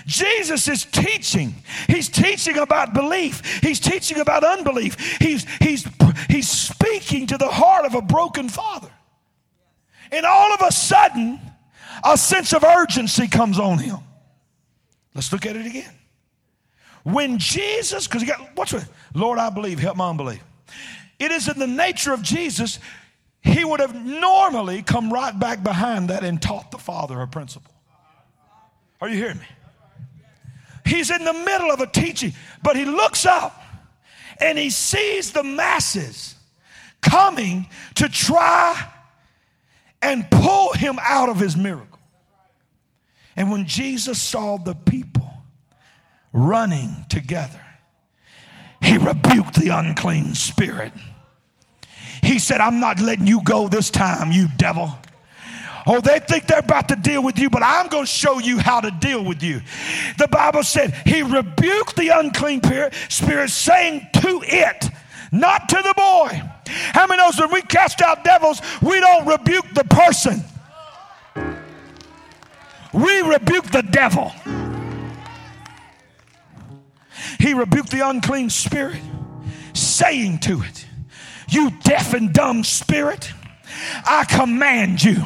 Jesus 0.06 0.68
is 0.68 0.84
teaching. 0.84 1.56
He's 1.88 2.08
teaching 2.08 2.58
about 2.58 2.94
belief. 2.94 3.60
He's 3.60 3.80
teaching 3.80 4.20
about 4.20 4.44
unbelief. 4.44 5.18
He's, 5.18 5.44
he's, 5.58 5.86
he's 6.28 6.48
speaking 6.48 7.26
to 7.26 7.36
the 7.36 7.48
heart 7.48 7.84
of 7.84 7.94
a 7.94 8.00
broken 8.00 8.48
father. 8.48 8.90
And 10.10 10.24
all 10.24 10.54
of 10.54 10.62
a 10.62 10.72
sudden, 10.72 11.38
a 12.02 12.16
sense 12.16 12.54
of 12.54 12.64
urgency 12.64 13.28
comes 13.28 13.58
on 13.58 13.78
him. 13.78 13.98
Let's 15.14 15.32
look 15.32 15.44
at 15.44 15.54
it 15.54 15.66
again. 15.66 15.92
When 17.12 17.38
Jesus, 17.38 18.06
because 18.06 18.22
he 18.22 18.28
got, 18.28 18.56
what's 18.56 18.72
with, 18.72 18.90
Lord, 19.14 19.38
I 19.38 19.50
believe, 19.50 19.78
help 19.78 19.96
my 19.96 20.10
unbelief. 20.10 20.42
It 21.18 21.30
is 21.30 21.48
in 21.48 21.58
the 21.58 21.66
nature 21.66 22.12
of 22.12 22.22
Jesus, 22.22 22.78
he 23.42 23.64
would 23.64 23.80
have 23.80 23.94
normally 23.94 24.82
come 24.82 25.12
right 25.12 25.38
back 25.38 25.62
behind 25.62 26.10
that 26.10 26.24
and 26.24 26.40
taught 26.40 26.70
the 26.70 26.78
Father 26.78 27.20
a 27.20 27.28
principle. 27.28 27.72
Are 29.00 29.08
you 29.08 29.16
hearing 29.16 29.38
me? 29.38 29.46
He's 30.84 31.10
in 31.10 31.24
the 31.24 31.32
middle 31.32 31.70
of 31.70 31.80
a 31.80 31.86
teaching, 31.86 32.32
but 32.62 32.76
he 32.76 32.84
looks 32.84 33.24
up 33.24 33.62
and 34.40 34.58
he 34.58 34.70
sees 34.70 35.32
the 35.32 35.44
masses 35.44 36.34
coming 37.00 37.68
to 37.94 38.08
try 38.08 38.88
and 40.02 40.28
pull 40.30 40.72
him 40.72 40.98
out 41.02 41.28
of 41.28 41.38
his 41.38 41.56
miracle. 41.56 41.98
And 43.36 43.50
when 43.50 43.66
Jesus 43.66 44.20
saw 44.20 44.56
the 44.56 44.74
people 44.74 45.29
running 46.32 47.04
together, 47.08 47.60
he 48.80 48.96
rebuked 48.96 49.54
the 49.54 49.68
unclean 49.68 50.34
spirit. 50.34 50.92
He 52.22 52.38
said, 52.38 52.60
I'm 52.60 52.80
not 52.80 53.00
letting 53.00 53.26
you 53.26 53.42
go 53.42 53.68
this 53.68 53.90
time, 53.90 54.32
you 54.32 54.46
devil. 54.56 54.92
Oh, 55.86 56.00
they 56.00 56.18
think 56.20 56.46
they're 56.46 56.58
about 56.58 56.88
to 56.88 56.96
deal 56.96 57.22
with 57.22 57.38
you, 57.38 57.48
but 57.48 57.62
I'm 57.62 57.88
going 57.88 58.04
to 58.04 58.10
show 58.10 58.38
you 58.38 58.58
how 58.58 58.80
to 58.80 58.90
deal 58.90 59.24
with 59.24 59.42
you. 59.42 59.60
The 60.18 60.28
Bible 60.28 60.62
said 60.62 60.94
he 61.06 61.22
rebuked 61.22 61.96
the 61.96 62.08
unclean 62.08 62.60
spirit, 63.08 63.50
saying 63.50 64.06
to 64.14 64.42
it, 64.44 64.88
not 65.32 65.68
to 65.70 65.76
the 65.76 65.94
boy. 65.96 66.42
How 66.66 67.06
many 67.06 67.22
knows 67.22 67.40
when 67.40 67.52
we 67.52 67.62
cast 67.62 68.02
out 68.02 68.24
devils, 68.24 68.60
we 68.82 69.00
don't 69.00 69.26
rebuke 69.26 69.66
the 69.74 69.84
person. 69.84 70.44
We 72.92 73.22
rebuke 73.22 73.70
the 73.70 73.82
devil. 73.82 74.32
He 77.40 77.54
rebuked 77.54 77.90
the 77.90 78.08
unclean 78.08 78.50
spirit, 78.50 79.00
saying 79.72 80.40
to 80.40 80.62
it, 80.62 80.86
You 81.48 81.70
deaf 81.82 82.14
and 82.14 82.32
dumb 82.32 82.62
spirit 82.64 83.32
I 84.04 84.24
command 84.24 85.02
you. 85.02 85.22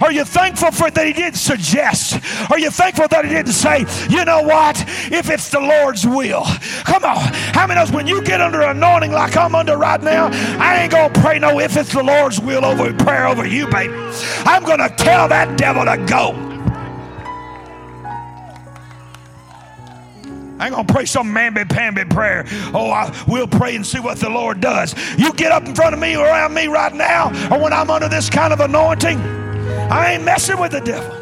Are 0.00 0.12
you 0.12 0.24
thankful 0.24 0.70
for 0.70 0.90
that 0.90 1.06
he 1.06 1.12
didn't 1.12 1.36
suggest? 1.36 2.18
Are 2.50 2.58
you 2.58 2.70
thankful 2.70 3.08
that 3.08 3.24
he 3.24 3.30
didn't 3.30 3.52
say, 3.52 3.86
you 4.08 4.24
know 4.24 4.42
what, 4.42 4.80
if 5.10 5.30
it's 5.30 5.50
the 5.50 5.60
Lord's 5.60 6.06
will? 6.06 6.44
Come 6.84 7.04
on. 7.04 7.32
How 7.54 7.66
many 7.66 7.80
of 7.80 7.88
us, 7.88 7.94
when 7.94 8.06
you 8.06 8.22
get 8.22 8.40
under 8.40 8.62
anointing 8.62 9.12
like 9.12 9.36
I'm 9.36 9.54
under 9.54 9.76
right 9.76 10.02
now, 10.02 10.28
I 10.58 10.82
ain't 10.82 10.92
gonna 10.92 11.12
pray 11.20 11.38
no 11.38 11.60
if 11.60 11.76
it's 11.76 11.92
the 11.92 12.02
Lord's 12.02 12.40
will 12.40 12.64
over 12.64 12.92
prayer 12.92 13.26
over 13.26 13.46
you, 13.46 13.66
baby. 13.68 13.94
I'm 14.44 14.64
gonna 14.64 14.94
tell 14.96 15.28
that 15.28 15.58
devil 15.58 15.84
to 15.84 15.96
go. 16.06 16.47
I 20.58 20.66
ain't 20.66 20.74
gonna 20.74 20.92
pray 20.92 21.04
some 21.04 21.32
mamby-pamby 21.32 22.06
prayer. 22.06 22.44
Oh, 22.74 22.90
I 22.90 23.14
will 23.28 23.46
pray 23.46 23.76
and 23.76 23.86
see 23.86 24.00
what 24.00 24.18
the 24.18 24.28
Lord 24.28 24.60
does. 24.60 24.94
You 25.18 25.32
get 25.32 25.52
up 25.52 25.64
in 25.64 25.74
front 25.74 25.94
of 25.94 26.00
me 26.00 26.16
or 26.16 26.24
around 26.24 26.54
me 26.54 26.66
right 26.66 26.92
now, 26.92 27.28
or 27.50 27.60
when 27.60 27.72
I'm 27.72 27.90
under 27.90 28.08
this 28.08 28.28
kind 28.28 28.52
of 28.52 28.60
anointing, 28.60 29.18
I 29.90 30.14
ain't 30.14 30.24
messing 30.24 30.58
with 30.58 30.72
the 30.72 30.80
devil. 30.80 31.14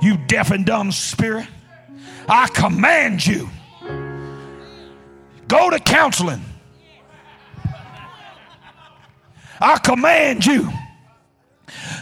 You 0.00 0.16
deaf 0.26 0.50
and 0.50 0.64
dumb 0.64 0.92
spirit, 0.92 1.46
I 2.28 2.48
command 2.48 3.26
you. 3.26 3.48
Go 5.48 5.70
to 5.70 5.80
counseling. 5.80 6.44
I 9.60 9.78
command 9.78 10.46
you. 10.46 10.70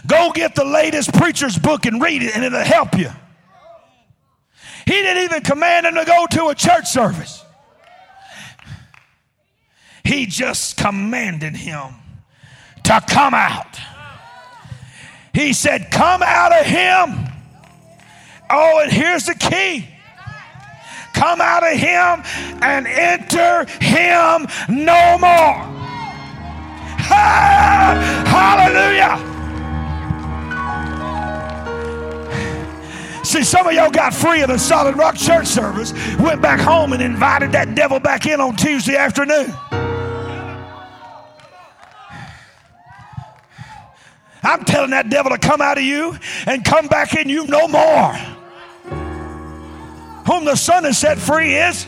Go 0.07 0.31
get 0.33 0.55
the 0.55 0.65
latest 0.65 1.15
preacher's 1.15 1.57
book 1.57 1.87
and 1.87 2.03
read 2.03 2.23
it, 2.23 2.35
and 2.35 2.45
it'll 2.45 2.61
help 2.61 2.99
you. 2.99 3.11
He 4.87 4.93
didn't 4.93 5.25
even 5.25 5.43
command 5.43 5.85
him 5.87 5.97
to 5.97 6.05
go 6.05 6.27
to 6.31 6.47
a 6.47 6.55
church 6.55 6.87
service. 6.87 7.45
He 10.05 10.27
just 10.27 10.77
commanded 10.77 11.57
him 11.57 11.95
to 12.85 13.03
come 13.09 13.35
out. 13.35 13.79
He 15.35 15.53
said, 15.53 15.91
Come 15.91 16.23
out 16.23 16.53
of 16.53 16.65
him. 16.65 17.33
Oh, 18.49 18.81
and 18.81 18.93
here's 18.93 19.27
the 19.27 19.35
key 19.35 19.89
come 21.13 21.41
out 21.41 21.63
of 21.65 21.73
him 21.79 22.23
and 22.63 22.87
enter 22.87 23.65
him 23.81 24.47
no 24.69 25.19
more. 25.19 25.65
hallelujah. 28.29 29.36
See, 33.37 33.45
some 33.45 33.67
of 33.67 33.75
y'all 33.75 33.91
got 33.91 34.15
free 34.15 34.41
of 34.41 34.49
the 34.49 34.57
Solid 34.57 34.97
Rock 34.97 35.15
Church 35.15 35.47
service, 35.47 35.93
went 36.17 36.41
back 36.41 36.59
home 36.59 36.95
and 36.95 37.03
invited 37.03 37.53
that 37.53 37.75
devil 37.75 38.01
back 38.01 38.25
in 38.25 38.41
on 38.41 38.57
Tuesday 38.57 38.97
afternoon. 38.97 39.53
I'm 44.43 44.65
telling 44.65 44.89
that 44.93 45.11
devil 45.11 45.31
to 45.33 45.37
come 45.37 45.61
out 45.61 45.77
of 45.77 45.85
you 45.85 46.17
and 46.47 46.65
come 46.65 46.87
back 46.87 47.15
in 47.15 47.29
you 47.29 47.47
no 47.47 47.69
more. 47.69 48.13
Whom 50.25 50.47
the 50.47 50.57
Son 50.57 50.85
has 50.85 50.97
set 50.97 51.19
free 51.19 51.57
is. 51.57 51.87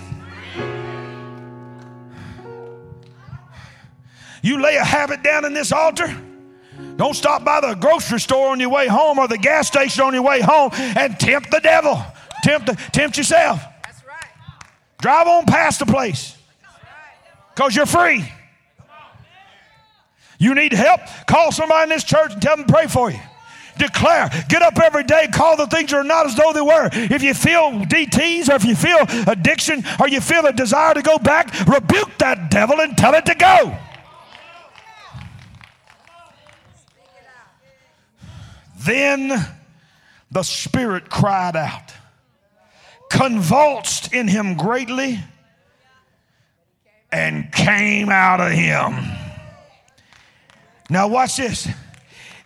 You 4.43 4.61
lay 4.61 4.77
a 4.77 4.85
habit 4.85 5.23
down 5.23 5.47
in 5.47 5.55
this 5.55 5.73
altar 5.73 6.15
don't 6.99 7.15
stop 7.15 7.45
by 7.45 7.61
the 7.61 7.75
grocery 7.75 8.19
store 8.19 8.49
on 8.49 8.59
your 8.59 8.71
way 8.71 8.89
home 8.89 9.21
or 9.21 9.29
the 9.29 9.39
gas 9.39 9.69
station 9.69 10.03
on 10.03 10.15
your 10.15 10.25
way 10.25 10.41
home 10.41 10.71
and 10.75 11.19
tempt 11.19 11.53
the 11.53 11.61
devil. 11.61 12.05
Tempt, 12.43 12.67
the, 12.67 12.75
tempt 12.91 13.17
yourself. 13.17 13.63
That's 13.85 14.05
right. 14.05 14.27
Drive 14.99 15.29
on 15.29 15.47
past 15.47 15.79
the 15.79 15.87
place 15.87 16.37
because 17.55 17.77
you're 17.77 17.87
free. 17.87 18.29
You 20.41 20.57
need 20.57 20.73
help? 20.73 21.01
Call 21.29 21.53
somebody 21.53 21.85
in 21.85 21.89
this 21.89 22.03
church 22.03 22.33
and 22.33 22.43
tell 22.43 22.57
them 22.57 22.67
to 22.67 22.73
pray 22.73 22.89
for 22.89 23.13
you. 23.13 23.21
Declare. 23.79 24.31
Get 24.49 24.63
up 24.63 24.77
every 24.81 25.05
day. 25.05 25.29
Call 25.33 25.57
the 25.57 25.69
things 25.69 25.93
that 25.93 25.99
are 25.99 26.05
not 26.05 26.27
as 26.27 26.35
though 26.35 26.53
they 26.53 26.61
were. 26.61 26.91
If 26.93 27.23
you 27.23 27.33
feel 27.33 27.71
DTs 27.71 28.49
or 28.49 28.55
if 28.55 28.65
you 28.65 28.75
feel 28.75 28.99
addiction 29.29 29.85
or 30.01 30.09
you 30.09 30.21
feel 30.21 30.45
a 30.47 30.53
desire 30.53 30.95
to 30.95 31.03
go 31.03 31.19
back, 31.19 31.67
rebuke 31.67 32.19
that 32.19 32.51
devil 32.51 32.81
and 32.81 32.99
tell 32.99 33.15
it 33.15 33.25
to 33.27 33.37
go. 33.37 33.79
Then 38.79 39.33
the 40.31 40.43
Spirit 40.43 41.11
cried 41.11 41.57
out, 41.57 41.93
convulsed 43.11 44.13
in 44.13 44.29
him 44.29 44.57
greatly, 44.57 45.21
and 47.11 47.51
came 47.53 48.11
out 48.11 48.41
of 48.41 48.53
him. 48.53 48.95
Now, 50.91 51.09
watch 51.09 51.37
this. 51.37 51.69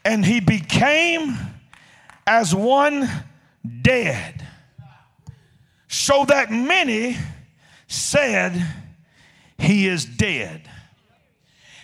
And 0.04 0.24
he 0.24 0.40
became 0.40 1.36
as 2.26 2.54
one 2.54 3.08
dead, 3.82 4.46
so 5.88 6.24
that 6.24 6.50
many 6.50 7.16
said, 7.86 8.66
He 9.58 9.86
is 9.86 10.04
dead. 10.04 10.68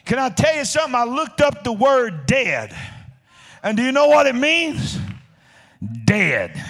Can 0.05 0.19
I 0.19 0.31
tell 0.31 0.55
you 0.57 0.65
something? 0.65 0.95
I 0.95 1.05
looked 1.05 1.41
up 1.41 1.63
the 1.65 1.73
word 1.73 2.27
dead. 2.27 2.75
And 3.63 3.77
do 3.77 3.83
you 3.83 3.93
know 3.93 4.09
what 4.09 4.27
it 4.27 4.35
means? 4.35 4.99
Dead. 6.05 6.61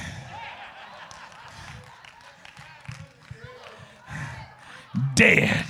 Dead. 5.15 5.65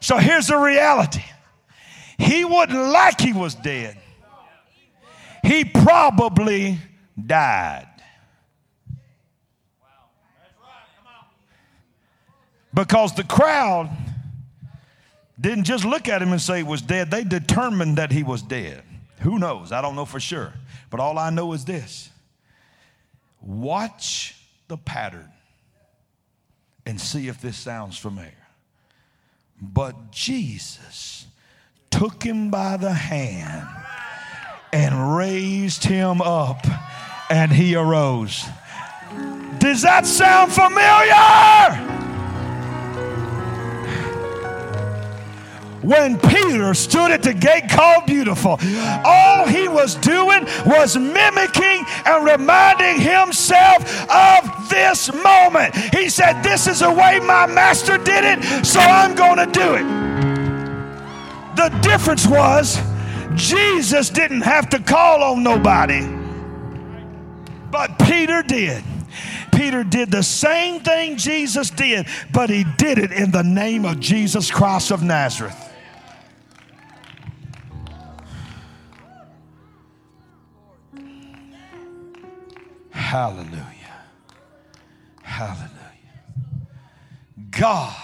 So 0.00 0.18
here's 0.18 0.48
the 0.48 0.58
reality 0.58 1.24
he 2.18 2.44
wouldn't 2.44 2.78
like 2.90 3.20
he 3.20 3.32
was 3.32 3.54
dead, 3.54 3.96
he 5.42 5.64
probably 5.64 6.78
died. 7.26 7.88
Because 12.72 13.14
the 13.14 13.24
crowd 13.24 13.88
didn't 15.40 15.64
just 15.64 15.84
look 15.84 16.08
at 16.08 16.20
him 16.20 16.32
and 16.32 16.40
say 16.40 16.58
he 16.58 16.62
was 16.62 16.82
dead, 16.82 17.10
they 17.10 17.24
determined 17.24 17.98
that 17.98 18.12
he 18.12 18.22
was 18.22 18.42
dead. 18.42 18.83
Who 19.24 19.38
knows? 19.38 19.72
I 19.72 19.80
don't 19.80 19.96
know 19.96 20.04
for 20.04 20.20
sure. 20.20 20.52
But 20.90 21.00
all 21.00 21.18
I 21.18 21.30
know 21.30 21.52
is 21.54 21.64
this 21.64 22.10
watch 23.40 24.36
the 24.68 24.76
pattern 24.76 25.30
and 26.86 27.00
see 27.00 27.28
if 27.28 27.40
this 27.40 27.56
sounds 27.56 27.98
familiar. 27.98 28.32
But 29.60 30.10
Jesus 30.10 31.26
took 31.90 32.22
him 32.22 32.50
by 32.50 32.76
the 32.76 32.92
hand 32.92 33.66
and 34.72 35.16
raised 35.16 35.84
him 35.84 36.20
up, 36.20 36.66
and 37.30 37.52
he 37.52 37.76
arose. 37.76 38.44
Does 39.58 39.82
that 39.82 40.04
sound 40.04 40.52
familiar? 40.52 42.03
When 45.84 46.18
Peter 46.18 46.72
stood 46.72 47.10
at 47.10 47.22
the 47.22 47.34
gate 47.34 47.68
called 47.68 48.06
Beautiful, 48.06 48.58
all 49.04 49.46
he 49.46 49.68
was 49.68 49.94
doing 49.96 50.44
was 50.64 50.96
mimicking 50.96 51.84
and 52.06 52.24
reminding 52.24 53.00
himself 53.00 54.10
of 54.10 54.68
this 54.70 55.12
moment. 55.12 55.74
He 55.74 56.08
said, 56.08 56.42
This 56.42 56.66
is 56.66 56.80
the 56.80 56.90
way 56.90 57.20
my 57.20 57.46
master 57.46 57.98
did 57.98 58.24
it, 58.24 58.64
so 58.64 58.80
I'm 58.80 59.14
going 59.14 59.38
to 59.38 59.52
do 59.52 59.74
it. 59.74 59.84
The 61.56 61.68
difference 61.82 62.26
was 62.26 62.80
Jesus 63.34 64.10
didn't 64.10 64.42
have 64.42 64.70
to 64.70 64.80
call 64.80 65.22
on 65.22 65.42
nobody, 65.42 66.08
but 67.70 67.98
Peter 67.98 68.42
did. 68.42 68.82
Peter 69.52 69.84
did 69.84 70.10
the 70.10 70.22
same 70.22 70.80
thing 70.80 71.16
Jesus 71.16 71.70
did, 71.70 72.06
but 72.32 72.50
he 72.50 72.64
did 72.76 72.98
it 72.98 73.12
in 73.12 73.30
the 73.30 73.42
name 73.42 73.84
of 73.84 74.00
Jesus 74.00 74.50
Christ 74.50 74.90
of 74.90 75.02
Nazareth. 75.02 75.73
Hallelujah. 83.04 84.02
Hallelujah. 85.22 85.68
God 87.50 87.94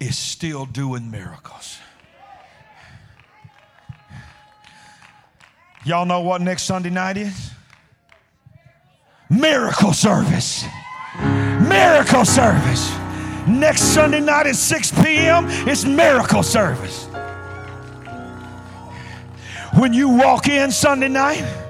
is 0.00 0.18
still 0.18 0.66
doing 0.66 1.10
miracles. 1.10 1.78
Y'all 5.84 6.04
know 6.04 6.20
what 6.20 6.42
next 6.42 6.64
Sunday 6.64 6.90
night 6.90 7.16
is? 7.16 7.52
Miracle 9.30 9.92
service. 9.92 10.64
Miracle 11.16 12.24
service. 12.24 12.92
Next 13.46 13.82
Sunday 13.94 14.20
night 14.20 14.48
at 14.48 14.56
6 14.56 14.90
p.m., 15.02 15.46
it's 15.68 15.84
miracle 15.84 16.42
service. 16.42 17.06
When 19.78 19.92
you 19.94 20.08
walk 20.08 20.48
in 20.48 20.72
Sunday 20.72 21.08
night, 21.08 21.63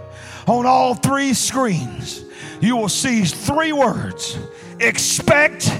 on 0.47 0.67
all 0.67 0.95
three 0.95 1.33
screens, 1.35 2.25
you 2.61 2.77
will 2.77 2.89
see 2.89 3.25
three 3.25 3.73
words 3.73 4.39
expect 4.81 5.71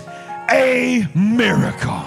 a 0.50 1.06
miracle. 1.14 2.02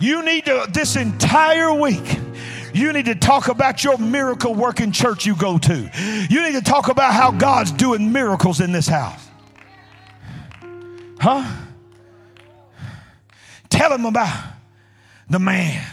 You 0.00 0.24
need 0.24 0.44
to, 0.46 0.68
this 0.72 0.96
entire 0.96 1.72
week, 1.72 2.18
you 2.72 2.92
need 2.92 3.06
to 3.06 3.14
talk 3.14 3.48
about 3.48 3.82
your 3.82 3.98
miracle 3.98 4.54
working 4.54 4.92
church 4.92 5.26
you 5.26 5.34
go 5.34 5.58
to. 5.58 5.90
You 6.30 6.42
need 6.42 6.52
to 6.52 6.62
talk 6.62 6.88
about 6.88 7.14
how 7.14 7.32
God's 7.32 7.72
doing 7.72 8.12
miracles 8.12 8.60
in 8.60 8.72
this 8.72 8.86
house. 8.86 9.26
Huh? 11.20 11.44
Tell 13.68 13.92
him 13.92 14.06
about 14.06 14.52
the 15.28 15.38
man 15.38 15.84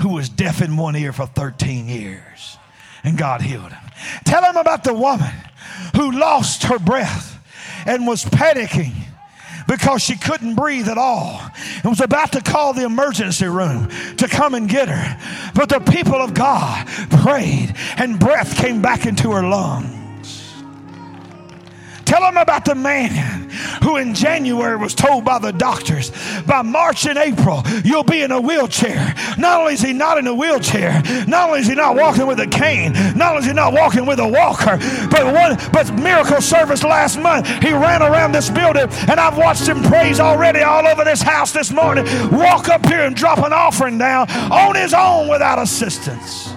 who 0.00 0.10
was 0.10 0.28
deaf 0.28 0.62
in 0.62 0.76
one 0.76 0.96
ear 0.96 1.12
for 1.12 1.26
13 1.26 1.88
years 1.88 2.57
and 3.08 3.16
God 3.16 3.40
healed 3.40 3.72
him. 3.72 3.82
Tell 4.24 4.44
him 4.44 4.56
about 4.56 4.84
the 4.84 4.92
woman 4.92 5.32
who 5.96 6.12
lost 6.12 6.64
her 6.64 6.78
breath 6.78 7.42
and 7.86 8.06
was 8.06 8.24
panicking 8.24 8.92
because 9.66 10.02
she 10.02 10.16
couldn't 10.16 10.54
breathe 10.54 10.88
at 10.88 10.98
all 10.98 11.40
and 11.76 11.84
was 11.84 12.00
about 12.00 12.32
to 12.32 12.42
call 12.42 12.74
the 12.74 12.84
emergency 12.84 13.46
room 13.46 13.88
to 14.16 14.28
come 14.28 14.54
and 14.54 14.68
get 14.68 14.88
her. 14.88 15.52
But 15.54 15.70
the 15.70 15.80
people 15.80 16.16
of 16.16 16.34
God 16.34 16.86
prayed 17.22 17.74
and 17.96 18.18
breath 18.18 18.56
came 18.56 18.82
back 18.82 19.06
into 19.06 19.32
her 19.32 19.42
lungs. 19.42 19.97
Tell 22.18 22.32
them 22.32 22.36
about 22.36 22.64
the 22.64 22.74
man 22.74 23.48
who 23.84 23.96
in 23.96 24.12
January 24.12 24.76
was 24.76 24.92
told 24.92 25.24
by 25.24 25.38
the 25.38 25.52
doctors 25.52 26.10
by 26.48 26.62
March 26.62 27.06
and 27.06 27.16
April, 27.16 27.62
you'll 27.84 28.02
be 28.02 28.22
in 28.22 28.32
a 28.32 28.40
wheelchair. 28.40 29.14
Not 29.38 29.60
only 29.60 29.74
is 29.74 29.82
he 29.82 29.92
not 29.92 30.18
in 30.18 30.26
a 30.26 30.34
wheelchair, 30.34 31.00
not 31.28 31.50
only 31.50 31.60
is 31.60 31.68
he 31.68 31.76
not 31.76 31.94
walking 31.94 32.26
with 32.26 32.40
a 32.40 32.46
cane, 32.48 32.92
not 33.16 33.34
only 33.34 33.42
is 33.42 33.46
he 33.46 33.52
not 33.52 33.72
walking 33.72 34.04
with 34.04 34.18
a 34.18 34.26
walker, 34.26 34.78
but 35.12 35.32
one 35.32 35.56
but 35.72 35.94
miracle 35.94 36.40
service 36.40 36.82
last 36.82 37.20
month, 37.20 37.46
he 37.62 37.70
ran 37.70 38.02
around 38.02 38.32
this 38.32 38.50
building 38.50 38.88
and 39.08 39.20
I've 39.20 39.38
watched 39.38 39.68
him 39.68 39.80
praise 39.84 40.18
already 40.18 40.62
all 40.62 40.88
over 40.88 41.04
this 41.04 41.22
house 41.22 41.52
this 41.52 41.70
morning, 41.70 42.04
walk 42.32 42.68
up 42.68 42.84
here 42.84 43.02
and 43.02 43.14
drop 43.14 43.38
an 43.38 43.52
offering 43.52 43.96
down 43.96 44.28
on 44.50 44.74
his 44.74 44.92
own 44.92 45.28
without 45.28 45.60
assistance. 45.60 46.52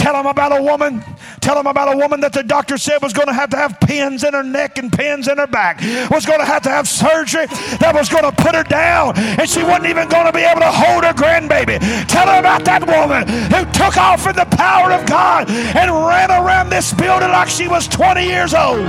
Tell 0.00 0.18
him 0.18 0.24
about 0.24 0.58
a 0.58 0.62
woman. 0.62 1.04
Tell 1.42 1.60
him 1.60 1.66
about 1.66 1.92
a 1.92 1.96
woman 1.98 2.20
that 2.20 2.32
the 2.32 2.42
doctor 2.42 2.78
said 2.78 3.02
was 3.02 3.12
going 3.12 3.26
to 3.26 3.34
have 3.34 3.50
to 3.50 3.58
have 3.58 3.78
pins 3.80 4.24
in 4.24 4.32
her 4.32 4.42
neck 4.42 4.78
and 4.78 4.90
pins 4.90 5.28
in 5.28 5.36
her 5.36 5.46
back, 5.46 5.78
was 6.10 6.24
going 6.24 6.40
to 6.40 6.46
have 6.46 6.62
to 6.62 6.70
have 6.70 6.88
surgery 6.88 7.44
that 7.80 7.94
was 7.94 8.08
going 8.08 8.24
to 8.24 8.32
put 8.32 8.54
her 8.54 8.64
down, 8.64 9.12
and 9.18 9.46
she 9.46 9.62
wasn't 9.62 9.88
even 9.88 10.08
going 10.08 10.24
to 10.24 10.32
be 10.32 10.40
able 10.40 10.60
to 10.60 10.72
hold 10.72 11.04
her 11.04 11.12
grandbaby. 11.12 11.78
Tell 12.08 12.26
her 12.28 12.40
about 12.40 12.64
that 12.64 12.86
woman 12.88 13.28
who 13.52 13.70
took 13.72 13.98
off 13.98 14.26
in 14.26 14.36
the 14.36 14.46
power 14.56 14.90
of 14.90 15.04
God 15.04 15.50
and 15.50 15.90
ran 15.92 16.30
around 16.30 16.70
this 16.70 16.94
building 16.94 17.28
like 17.28 17.48
she 17.48 17.68
was 17.68 17.86
20 17.86 18.24
years 18.24 18.54
old. 18.54 18.80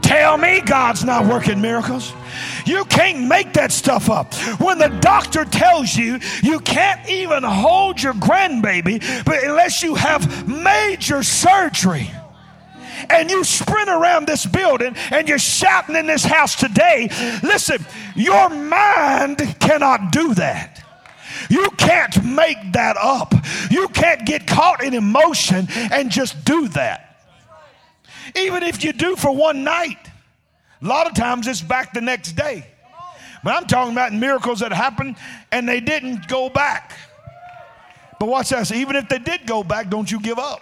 Tell 0.00 0.38
me 0.38 0.62
God's 0.62 1.04
not 1.04 1.26
working 1.26 1.60
miracles. 1.60 2.14
You 2.68 2.84
can't 2.84 3.26
make 3.26 3.54
that 3.54 3.72
stuff 3.72 4.10
up. 4.10 4.34
When 4.60 4.78
the 4.78 4.88
doctor 4.88 5.44
tells 5.46 5.96
you 5.96 6.20
you 6.42 6.60
can't 6.60 7.08
even 7.08 7.42
hold 7.42 8.02
your 8.02 8.12
grandbaby, 8.12 9.24
but 9.24 9.42
unless 9.42 9.82
you 9.82 9.94
have 9.94 10.46
major 10.46 11.22
surgery 11.22 12.10
and 13.08 13.30
you 13.30 13.42
sprint 13.44 13.88
around 13.88 14.26
this 14.26 14.44
building 14.44 14.94
and 15.10 15.28
you're 15.28 15.38
shouting 15.38 15.96
in 15.96 16.06
this 16.06 16.24
house 16.24 16.56
today, 16.56 17.08
listen, 17.42 17.84
your 18.14 18.50
mind 18.50 19.38
cannot 19.60 20.12
do 20.12 20.34
that. 20.34 20.84
You 21.48 21.70
can't 21.78 22.22
make 22.24 22.72
that 22.72 22.96
up. 22.98 23.34
You 23.70 23.88
can't 23.88 24.26
get 24.26 24.46
caught 24.46 24.82
in 24.82 24.92
emotion 24.92 25.68
and 25.90 26.10
just 26.10 26.44
do 26.44 26.68
that. 26.68 27.24
Even 28.36 28.62
if 28.62 28.84
you 28.84 28.92
do 28.92 29.16
for 29.16 29.34
one 29.34 29.64
night. 29.64 30.07
A 30.80 30.86
lot 30.86 31.06
of 31.06 31.14
times 31.14 31.46
it's 31.46 31.60
back 31.60 31.92
the 31.92 32.00
next 32.00 32.32
day. 32.32 32.66
But 33.42 33.54
I'm 33.54 33.66
talking 33.66 33.92
about 33.92 34.12
miracles 34.12 34.60
that 34.60 34.72
happened 34.72 35.16
and 35.52 35.68
they 35.68 35.80
didn't 35.80 36.28
go 36.28 36.48
back. 36.48 36.92
But 38.18 38.28
watch 38.28 38.50
this. 38.50 38.72
Even 38.72 38.96
if 38.96 39.08
they 39.08 39.18
did 39.18 39.46
go 39.46 39.62
back, 39.62 39.90
don't 39.90 40.10
you 40.10 40.20
give 40.20 40.38
up. 40.38 40.60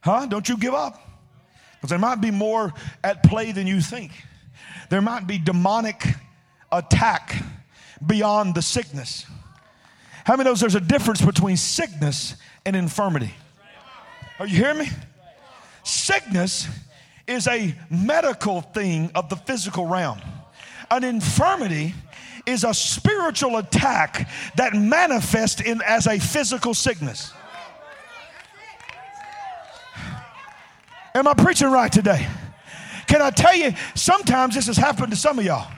Huh? 0.00 0.26
Don't 0.26 0.48
you 0.48 0.56
give 0.56 0.74
up. 0.74 1.04
Because 1.74 1.90
there 1.90 1.98
might 1.98 2.20
be 2.20 2.30
more 2.30 2.72
at 3.04 3.22
play 3.22 3.52
than 3.52 3.66
you 3.66 3.80
think. 3.80 4.12
There 4.88 5.02
might 5.02 5.26
be 5.26 5.38
demonic 5.38 6.02
attack 6.72 7.42
beyond 8.04 8.54
the 8.54 8.62
sickness. 8.62 9.26
How 10.24 10.36
many 10.36 10.48
knows 10.48 10.60
there's 10.60 10.74
a 10.74 10.80
difference 10.80 11.22
between 11.22 11.56
sickness 11.56 12.36
and 12.64 12.74
infirmity? 12.74 13.34
Are 14.38 14.46
you 14.46 14.56
hearing 14.56 14.78
me? 14.78 14.88
Sickness 15.84 16.68
is 17.28 17.46
a 17.46 17.74
medical 17.90 18.62
thing 18.62 19.10
of 19.14 19.28
the 19.28 19.36
physical 19.36 19.86
realm. 19.86 20.18
An 20.90 21.04
infirmity 21.04 21.94
is 22.46 22.64
a 22.64 22.72
spiritual 22.72 23.58
attack 23.58 24.28
that 24.56 24.74
manifests 24.74 25.60
in 25.60 25.82
as 25.86 26.06
a 26.06 26.18
physical 26.18 26.72
sickness. 26.72 27.32
Am 31.14 31.28
I 31.28 31.34
preaching 31.34 31.70
right 31.70 31.92
today? 31.92 32.26
Can 33.06 33.20
I 33.20 33.30
tell 33.30 33.54
you, 33.54 33.72
sometimes 33.94 34.54
this 34.54 34.66
has 34.66 34.76
happened 34.76 35.10
to 35.10 35.16
some 35.16 35.38
of 35.38 35.44
y'all. 35.44 35.70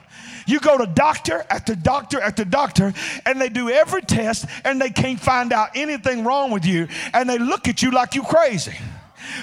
You 0.47 0.59
go 0.59 0.77
to 0.77 0.85
doctor 0.85 1.45
after 1.49 1.75
doctor 1.75 2.19
after 2.19 2.43
doctor, 2.45 2.93
and 3.25 3.39
they 3.39 3.49
do 3.49 3.69
every 3.69 4.01
test, 4.01 4.45
and 4.63 4.81
they 4.81 4.89
can't 4.89 5.19
find 5.19 5.53
out 5.53 5.69
anything 5.75 6.23
wrong 6.23 6.51
with 6.51 6.65
you, 6.65 6.87
and 7.13 7.29
they 7.29 7.37
look 7.37 7.67
at 7.67 7.81
you 7.81 7.91
like 7.91 8.15
you 8.15 8.23
crazy 8.23 8.73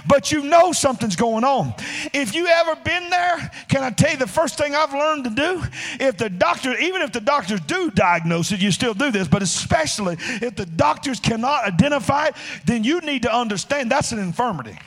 but 0.06 0.32
you 0.32 0.42
know 0.44 0.72
something's 0.72 1.16
going 1.16 1.44
on. 1.44 1.74
If 2.12 2.34
you 2.34 2.46
ever 2.46 2.76
been 2.76 3.10
there, 3.10 3.50
can 3.68 3.82
I 3.82 3.90
tell 3.90 4.12
you 4.12 4.16
the 4.16 4.26
first 4.26 4.58
thing 4.58 4.74
I've 4.74 4.92
learned 4.92 5.24
to 5.24 5.30
do? 5.30 5.62
If 6.00 6.16
the 6.16 6.28
doctor, 6.30 6.76
even 6.76 7.02
if 7.02 7.12
the 7.12 7.20
doctors 7.20 7.60
do 7.60 7.90
diagnose 7.90 8.52
it, 8.52 8.60
you 8.60 8.70
still 8.70 8.94
do 8.94 9.10
this, 9.10 9.28
but 9.28 9.42
especially 9.42 10.16
if 10.18 10.56
the 10.56 10.66
doctors 10.66 11.20
cannot 11.20 11.64
identify 11.64 12.26
it, 12.26 12.34
then 12.64 12.84
you 12.84 13.00
need 13.00 13.22
to 13.22 13.34
understand 13.34 13.90
that's 13.90 14.12
an 14.12 14.18
infirmity. 14.18 14.78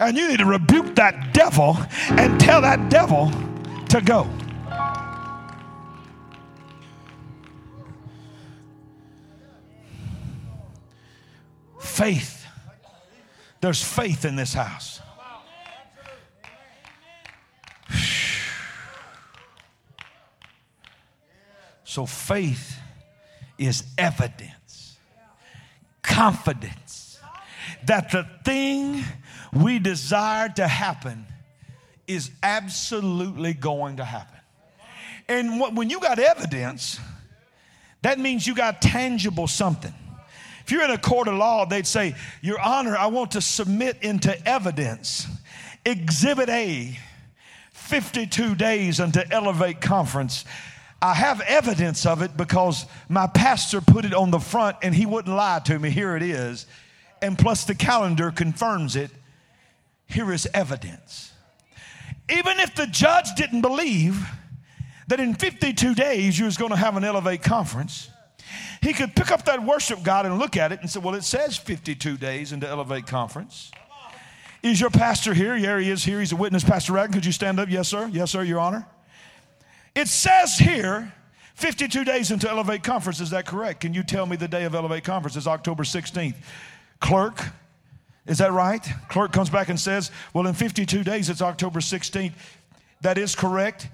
And 0.00 0.16
you 0.16 0.28
need 0.28 0.38
to 0.38 0.46
rebuke 0.46 0.94
that 0.96 1.34
devil 1.34 1.76
and 2.10 2.40
tell 2.40 2.60
that 2.62 2.88
devil 2.88 3.30
to 3.88 4.00
go. 4.00 4.28
Faith 11.78 12.41
there's 13.62 13.82
faith 13.82 14.24
in 14.24 14.36
this 14.36 14.52
house. 14.52 15.00
So 21.84 22.06
faith 22.06 22.78
is 23.58 23.84
evidence, 23.96 24.96
confidence 26.02 27.20
that 27.84 28.10
the 28.10 28.26
thing 28.44 29.04
we 29.52 29.78
desire 29.78 30.48
to 30.56 30.66
happen 30.66 31.26
is 32.06 32.30
absolutely 32.42 33.54
going 33.54 33.98
to 33.98 34.04
happen. 34.04 34.40
And 35.28 35.76
when 35.76 35.88
you 35.88 36.00
got 36.00 36.18
evidence, 36.18 36.98
that 38.00 38.18
means 38.18 38.46
you 38.46 38.54
got 38.54 38.82
tangible 38.82 39.46
something. 39.46 39.94
If 40.64 40.70
you're 40.70 40.84
in 40.84 40.90
a 40.90 40.98
court 40.98 41.28
of 41.28 41.34
law, 41.34 41.66
they'd 41.66 41.86
say, 41.86 42.14
Your 42.40 42.60
Honor, 42.60 42.96
I 42.96 43.06
want 43.06 43.32
to 43.32 43.40
submit 43.40 43.98
into 44.02 44.36
evidence 44.48 45.26
Exhibit 45.84 46.48
A, 46.48 46.96
52 47.72 48.54
days 48.54 49.00
unto 49.00 49.20
Elevate 49.30 49.80
Conference. 49.80 50.44
I 51.00 51.14
have 51.14 51.40
evidence 51.40 52.06
of 52.06 52.22
it 52.22 52.36
because 52.36 52.86
my 53.08 53.26
pastor 53.26 53.80
put 53.80 54.04
it 54.04 54.14
on 54.14 54.30
the 54.30 54.38
front 54.38 54.76
and 54.82 54.94
he 54.94 55.04
wouldn't 55.04 55.34
lie 55.34 55.60
to 55.64 55.78
me. 55.78 55.90
Here 55.90 56.16
it 56.16 56.22
is. 56.22 56.66
And 57.20 57.36
plus, 57.36 57.64
the 57.64 57.74
calendar 57.74 58.30
confirms 58.30 58.94
it. 58.94 59.10
Here 60.06 60.32
is 60.32 60.46
evidence. 60.54 61.32
Even 62.30 62.60
if 62.60 62.76
the 62.76 62.86
judge 62.86 63.34
didn't 63.36 63.62
believe 63.62 64.24
that 65.08 65.18
in 65.18 65.34
52 65.34 65.94
days 65.94 66.38
you 66.38 66.44
was 66.44 66.56
going 66.56 66.70
to 66.70 66.76
have 66.76 66.96
an 66.96 67.02
Elevate 67.02 67.42
conference, 67.42 68.08
he 68.82 68.92
could 68.92 69.14
pick 69.14 69.30
up 69.30 69.44
that 69.44 69.64
worship 69.64 70.02
guide 70.02 70.26
and 70.26 70.38
look 70.38 70.56
at 70.56 70.72
it 70.72 70.80
and 70.80 70.90
say, 70.90 71.00
Well, 71.00 71.14
it 71.14 71.24
says 71.24 71.56
52 71.56 72.16
days 72.16 72.52
into 72.52 72.68
Elevate 72.68 73.06
conference. 73.06 73.70
Is 74.62 74.80
your 74.80 74.90
pastor 74.90 75.34
here? 75.34 75.56
Yeah, 75.56 75.80
he 75.80 75.90
is 75.90 76.04
here. 76.04 76.20
He's 76.20 76.32
a 76.32 76.36
witness. 76.36 76.62
Pastor 76.62 76.92
Ragland, 76.92 77.14
could 77.14 77.26
you 77.26 77.32
stand 77.32 77.58
up? 77.58 77.68
Yes, 77.68 77.88
sir. 77.88 78.08
Yes, 78.12 78.30
sir, 78.30 78.44
Your 78.44 78.60
Honor. 78.60 78.86
It 79.94 80.06
says 80.06 80.56
here, 80.56 81.12
52 81.56 82.04
days 82.04 82.30
into 82.30 82.48
Elevate 82.48 82.84
Conference. 82.84 83.20
Is 83.20 83.30
that 83.30 83.44
correct? 83.44 83.80
Can 83.80 83.92
you 83.92 84.02
tell 84.02 84.24
me 84.24 84.36
the 84.36 84.48
day 84.48 84.64
of 84.64 84.74
Elevate 84.74 85.04
Conference? 85.04 85.36
It's 85.36 85.48
October 85.48 85.82
16th. 85.82 86.36
Clerk, 87.00 87.42
is 88.26 88.38
that 88.38 88.52
right? 88.52 88.86
Clerk 89.08 89.32
comes 89.32 89.50
back 89.50 89.68
and 89.68 89.78
says, 89.78 90.12
Well, 90.32 90.46
in 90.46 90.54
52 90.54 91.02
days, 91.02 91.28
it's 91.28 91.42
October 91.42 91.80
16th. 91.80 92.32
That 93.00 93.18
is 93.18 93.34
correct. 93.34 93.88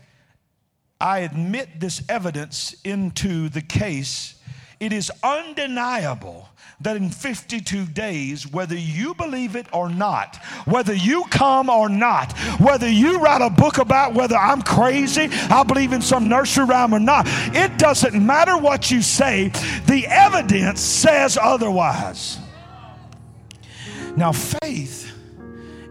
I 1.01 1.21
admit 1.21 1.81
this 1.81 2.03
evidence 2.09 2.75
into 2.85 3.49
the 3.49 3.63
case. 3.63 4.35
It 4.81 4.93
is 4.93 5.11
undeniable 5.25 6.49
that 6.81 6.97
in 6.97 7.11
52 7.11 7.87
days, 7.87 8.47
whether 8.47 8.77
you 8.77 9.13
believe 9.15 9.57
it 9.57 9.67
or 9.73 9.89
not, 9.89 10.37
whether 10.67 10.95
you 10.95 11.25
come 11.31 11.69
or 11.69 11.89
not, 11.89 12.33
whether 12.61 12.89
you 12.89 13.19
write 13.19 13.43
a 13.43 13.51
book 13.51 13.79
about 13.79 14.15
whether 14.15 14.37
I'm 14.37 14.63
crazy, 14.63 15.29
I 15.51 15.65
believe 15.65 15.93
in 15.93 16.01
some 16.01 16.29
nursery 16.29 16.67
rhyme 16.67 16.95
or 16.95 17.01
not, 17.01 17.27
it 17.29 17.77
doesn't 17.79 18.15
matter 18.25 18.57
what 18.57 18.91
you 18.91 19.03
say, 19.03 19.49
the 19.87 20.07
evidence 20.07 20.81
says 20.81 21.37
otherwise. 21.41 22.39
Now, 24.17 24.31
faith 24.31 25.13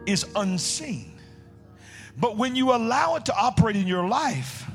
is 0.06 0.26
unseen, 0.36 1.12
but 2.18 2.38
when 2.38 2.56
you 2.56 2.74
allow 2.74 3.16
it 3.16 3.26
to 3.26 3.36
operate 3.36 3.76
in 3.76 3.88
your 3.88 4.08
life, 4.08 4.70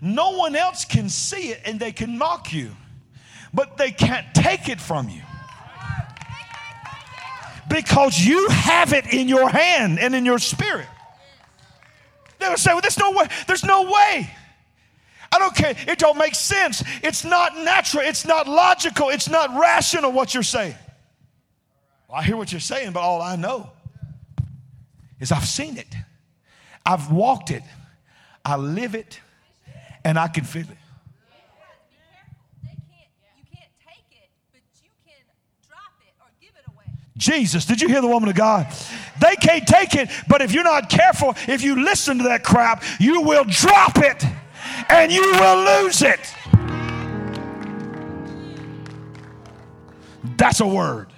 no 0.00 0.30
one 0.30 0.56
else 0.56 0.86
can 0.86 1.10
see 1.10 1.50
it 1.50 1.60
and 1.66 1.78
they 1.78 1.92
can 1.92 2.16
mock 2.16 2.50
you, 2.50 2.70
but 3.54 3.76
they 3.76 3.92
can't 3.92 4.26
take 4.34 4.68
it 4.68 4.80
from 4.80 5.08
you 5.08 5.22
because 7.68 8.18
you 8.18 8.48
have 8.48 8.92
it 8.92 9.06
in 9.12 9.28
your 9.28 9.48
hand 9.48 9.98
and 9.98 10.14
in 10.14 10.24
your 10.24 10.38
spirit. 10.38 10.86
They 12.38 12.48
would 12.48 12.58
say, 12.58 12.72
Well, 12.72 12.82
there's 12.82 12.98
no 12.98 13.12
way, 13.12 13.28
there's 13.46 13.64
no 13.64 13.82
way. 13.84 14.30
I 15.32 15.38
don't 15.38 15.54
care. 15.54 15.74
It 15.88 15.98
don't 15.98 16.16
make 16.16 16.34
sense. 16.36 16.84
It's 17.02 17.24
not 17.24 17.56
natural. 17.56 18.04
It's 18.04 18.24
not 18.24 18.46
logical. 18.46 19.08
It's 19.08 19.28
not 19.28 19.50
rational 19.58 20.12
what 20.12 20.32
you're 20.32 20.44
saying. 20.44 20.76
Well, 22.08 22.18
I 22.18 22.22
hear 22.22 22.36
what 22.36 22.52
you're 22.52 22.60
saying, 22.60 22.92
but 22.92 23.00
all 23.00 23.20
I 23.20 23.34
know 23.34 23.70
is 25.18 25.32
I've 25.32 25.46
seen 25.46 25.76
it. 25.76 25.92
I've 26.86 27.10
walked 27.10 27.50
it. 27.50 27.64
I 28.44 28.56
live 28.56 28.94
it 28.94 29.20
and 30.04 30.18
I 30.18 30.28
can 30.28 30.44
feel 30.44 30.62
it. 30.62 30.76
Jesus, 37.16 37.64
did 37.64 37.80
you 37.80 37.88
hear 37.88 38.00
the 38.00 38.08
woman 38.08 38.28
of 38.28 38.34
God? 38.34 38.66
They 39.20 39.36
can't 39.36 39.66
take 39.66 39.94
it, 39.94 40.10
but 40.28 40.42
if 40.42 40.52
you're 40.52 40.64
not 40.64 40.90
careful, 40.90 41.34
if 41.46 41.62
you 41.62 41.84
listen 41.84 42.18
to 42.18 42.24
that 42.24 42.42
crap, 42.42 42.82
you 42.98 43.22
will 43.22 43.44
drop 43.44 43.98
it 43.98 44.24
and 44.88 45.12
you 45.12 45.22
will 45.22 45.82
lose 45.82 46.02
it. 46.02 46.34
That's 50.36 50.60
a 50.60 50.66
word. 50.66 51.08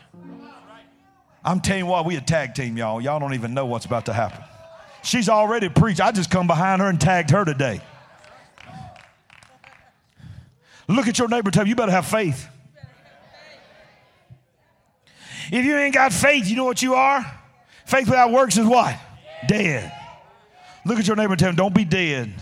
I'm 1.42 1.60
telling 1.60 1.84
you 1.84 1.86
what, 1.86 2.04
we 2.04 2.16
a 2.16 2.20
tag 2.20 2.54
team, 2.54 2.76
y'all. 2.76 3.00
Y'all 3.00 3.20
don't 3.20 3.34
even 3.34 3.54
know 3.54 3.64
what's 3.66 3.86
about 3.86 4.06
to 4.06 4.12
happen. 4.12 4.44
She's 5.02 5.28
already 5.28 5.68
preached. 5.68 6.00
I 6.00 6.10
just 6.10 6.30
come 6.30 6.46
behind 6.46 6.82
her 6.82 6.88
and 6.88 7.00
tagged 7.00 7.30
her 7.30 7.44
today. 7.44 7.80
Look 10.88 11.06
at 11.06 11.18
your 11.18 11.28
neighbor 11.28 11.50
tell 11.50 11.64
you, 11.64 11.70
you 11.70 11.76
better 11.76 11.92
have 11.92 12.06
faith. 12.06 12.48
If 15.50 15.64
you 15.64 15.76
ain't 15.76 15.94
got 15.94 16.12
faith, 16.12 16.48
you 16.48 16.56
know 16.56 16.64
what 16.64 16.82
you 16.82 16.94
are? 16.94 17.24
Faith 17.84 18.06
without 18.06 18.32
works 18.32 18.56
is 18.56 18.66
what? 18.66 18.98
Dead. 19.46 19.92
Look 20.84 20.98
at 20.98 21.06
your 21.06 21.16
neighbor 21.16 21.32
and 21.32 21.40
tell 21.40 21.50
him, 21.50 21.56
don't 21.56 21.74
be 21.74 21.84
dead. 21.84 22.32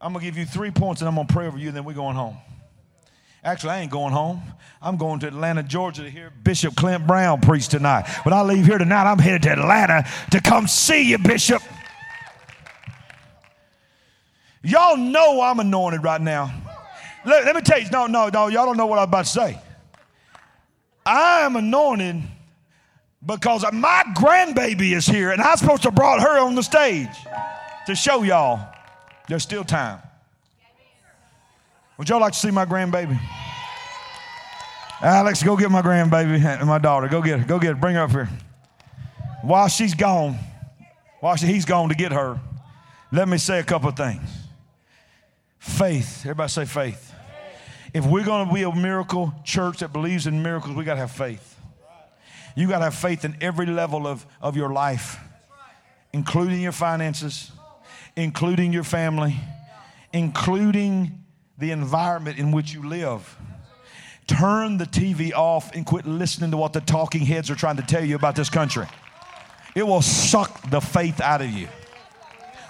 I'm 0.00 0.12
going 0.12 0.24
to 0.24 0.30
give 0.30 0.38
you 0.38 0.46
three 0.46 0.70
points 0.70 1.00
and 1.00 1.08
I'm 1.08 1.14
going 1.14 1.26
to 1.26 1.32
pray 1.32 1.46
over 1.46 1.58
you, 1.58 1.68
and 1.68 1.76
then 1.76 1.84
we're 1.84 1.92
going 1.92 2.14
home. 2.14 2.36
Actually, 3.42 3.70
I 3.70 3.80
ain't 3.80 3.90
going 3.90 4.12
home. 4.12 4.42
I'm 4.82 4.96
going 4.96 5.20
to 5.20 5.28
Atlanta, 5.28 5.62
Georgia 5.62 6.02
to 6.02 6.10
hear 6.10 6.30
Bishop 6.42 6.76
Clint 6.76 7.06
Brown 7.06 7.40
preach 7.40 7.68
tonight. 7.68 8.08
When 8.24 8.32
I 8.32 8.42
leave 8.42 8.66
here 8.66 8.78
tonight, 8.78 9.10
I'm 9.10 9.18
headed 9.18 9.42
to 9.42 9.52
Atlanta 9.52 10.04
to 10.30 10.40
come 10.40 10.66
see 10.66 11.10
you, 11.10 11.18
Bishop. 11.18 11.62
Y'all 14.62 14.96
know 14.96 15.40
I'm 15.40 15.60
anointed 15.60 16.02
right 16.02 16.20
now. 16.20 16.52
Let, 17.24 17.44
let, 17.44 17.54
me 17.54 17.62
tell 17.62 17.80
you, 17.80 17.88
no, 17.90 18.06
no, 18.06 18.28
no, 18.28 18.48
y'all 18.48 18.66
don't 18.66 18.76
know 18.76 18.86
what 18.86 18.98
I'm 18.98 19.04
about 19.04 19.24
to 19.24 19.30
say. 19.30 19.58
I 21.04 21.40
am 21.40 21.56
anointed 21.56 22.22
because 23.24 23.64
my 23.72 24.04
grandbaby 24.16 24.92
is 24.92 25.06
here, 25.06 25.30
and 25.30 25.40
I'm 25.40 25.56
supposed 25.56 25.82
to 25.82 25.90
brought 25.90 26.20
her 26.20 26.38
on 26.38 26.54
the 26.54 26.62
stage 26.62 27.08
to 27.86 27.94
show 27.94 28.22
y'all 28.22 28.60
there's 29.28 29.42
still 29.42 29.64
time. 29.64 30.00
Would 31.98 32.08
y'all 32.08 32.20
like 32.20 32.32
to 32.32 32.38
see 32.38 32.50
my 32.50 32.64
grandbaby? 32.64 33.18
Alex, 35.00 35.42
go 35.42 35.56
get 35.56 35.70
my 35.70 35.82
grandbaby 35.82 36.42
and 36.44 36.66
my 36.66 36.78
daughter. 36.78 37.08
Go 37.08 37.22
get 37.22 37.40
her. 37.40 37.46
Go 37.46 37.58
get 37.58 37.68
her. 37.68 37.74
Bring 37.74 37.94
her 37.94 38.02
up 38.02 38.10
here. 38.10 38.28
While 39.42 39.68
she's 39.68 39.94
gone, 39.94 40.36
while 41.20 41.36
he's 41.36 41.64
gone 41.64 41.88
to 41.88 41.94
get 41.94 42.12
her, 42.12 42.40
let 43.12 43.28
me 43.28 43.38
say 43.38 43.58
a 43.60 43.64
couple 43.64 43.88
of 43.88 43.96
things. 43.96 44.47
Faith. 45.58 46.20
Everybody 46.22 46.48
say 46.48 46.64
faith. 46.64 47.14
If 47.94 48.04
we're 48.04 48.24
going 48.24 48.48
to 48.48 48.54
be 48.54 48.62
a 48.62 48.74
miracle 48.74 49.32
church 49.44 49.78
that 49.78 49.92
believes 49.92 50.26
in 50.26 50.42
miracles, 50.42 50.76
we 50.76 50.84
got 50.84 50.94
to 50.94 51.00
have 51.00 51.10
faith. 51.10 51.56
You 52.54 52.68
got 52.68 52.78
to 52.78 52.84
have 52.84 52.94
faith 52.94 53.24
in 53.24 53.36
every 53.40 53.66
level 53.66 54.06
of, 54.06 54.26
of 54.40 54.56
your 54.56 54.72
life, 54.72 55.18
including 56.12 56.60
your 56.60 56.72
finances, 56.72 57.52
including 58.16 58.72
your 58.72 58.84
family, 58.84 59.36
including 60.12 61.24
the 61.56 61.70
environment 61.70 62.38
in 62.38 62.52
which 62.52 62.72
you 62.72 62.88
live. 62.88 63.36
Turn 64.26 64.76
the 64.76 64.84
TV 64.84 65.32
off 65.32 65.74
and 65.74 65.86
quit 65.86 66.06
listening 66.06 66.50
to 66.50 66.56
what 66.56 66.72
the 66.72 66.80
talking 66.80 67.22
heads 67.22 67.50
are 67.50 67.54
trying 67.54 67.76
to 67.76 67.82
tell 67.82 68.04
you 68.04 68.14
about 68.14 68.36
this 68.36 68.50
country. 68.50 68.86
It 69.74 69.86
will 69.86 70.02
suck 70.02 70.70
the 70.70 70.80
faith 70.80 71.20
out 71.20 71.40
of 71.40 71.50
you. 71.50 71.68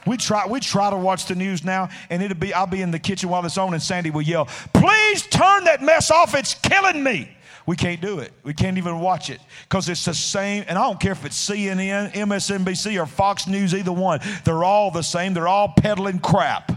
We 0.09 0.17
try, 0.17 0.47
we 0.47 0.59
try 0.59 0.89
to 0.89 0.97
watch 0.97 1.27
the 1.27 1.35
news 1.35 1.63
now, 1.63 1.91
and 2.09 2.23
it'll 2.23 2.39
be, 2.39 2.55
I'll 2.55 2.67
be 2.67 2.81
in 2.81 2.91
the 2.91 2.99
kitchen 2.99 3.29
while 3.29 3.45
it's 3.45 3.59
on, 3.59 3.75
and 3.75 3.83
Sandy 3.83 4.11
will 4.11 4.23
yell, 4.23 4.47
Please 4.73 5.27
turn 5.27 5.65
that 5.65 5.83
mess 5.83 6.11
off. 6.11 6.35
It's 6.35 6.55
killing 6.55 7.03
me. 7.03 7.37
We 7.67 7.77
can't 7.77 8.01
do 8.01 8.21
it. 8.21 8.33
We 8.43 8.55
can't 8.55 8.79
even 8.79 9.01
watch 9.01 9.29
it 9.29 9.39
because 9.65 9.87
it's 9.91 10.07
the 10.07 10.15
same. 10.15 10.65
And 10.67 10.79
I 10.79 10.87
don't 10.87 10.99
care 10.99 11.13
if 11.13 11.27
it's 11.27 11.37
CNN, 11.51 12.15
MSNBC, 12.15 12.99
or 12.99 13.05
Fox 13.05 13.47
News, 13.47 13.75
either 13.75 13.93
one. 13.93 14.21
They're 14.45 14.65
all 14.65 14.91
the 14.91 15.03
same. 15.03 15.35
They're 15.35 15.47
all 15.47 15.75
peddling 15.77 16.21
crap. 16.21 16.73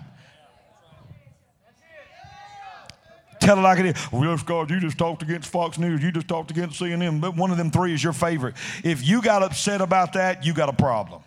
Tell 3.40 3.58
it 3.58 3.62
like 3.62 3.80
it 3.80 3.86
is. 3.86 4.12
Well, 4.12 4.38
God, 4.46 4.70
you 4.70 4.82
just 4.82 4.98
talked 4.98 5.24
against 5.24 5.48
Fox 5.50 5.78
News. 5.78 6.04
You 6.04 6.12
just 6.12 6.28
talked 6.28 6.52
against 6.52 6.82
CNN. 6.82 7.22
But 7.22 7.38
one 7.38 7.52
of 7.52 7.58
them 7.58 7.72
three 7.72 7.94
is 7.94 8.04
your 8.04 8.12
favorite. 8.12 8.56
If 8.84 9.08
you 9.08 9.22
got 9.22 9.42
upset 9.42 9.80
about 9.80 10.12
that, 10.14 10.46
you 10.46 10.54
got 10.54 10.68
a 10.68 10.74
problem. 10.74 11.24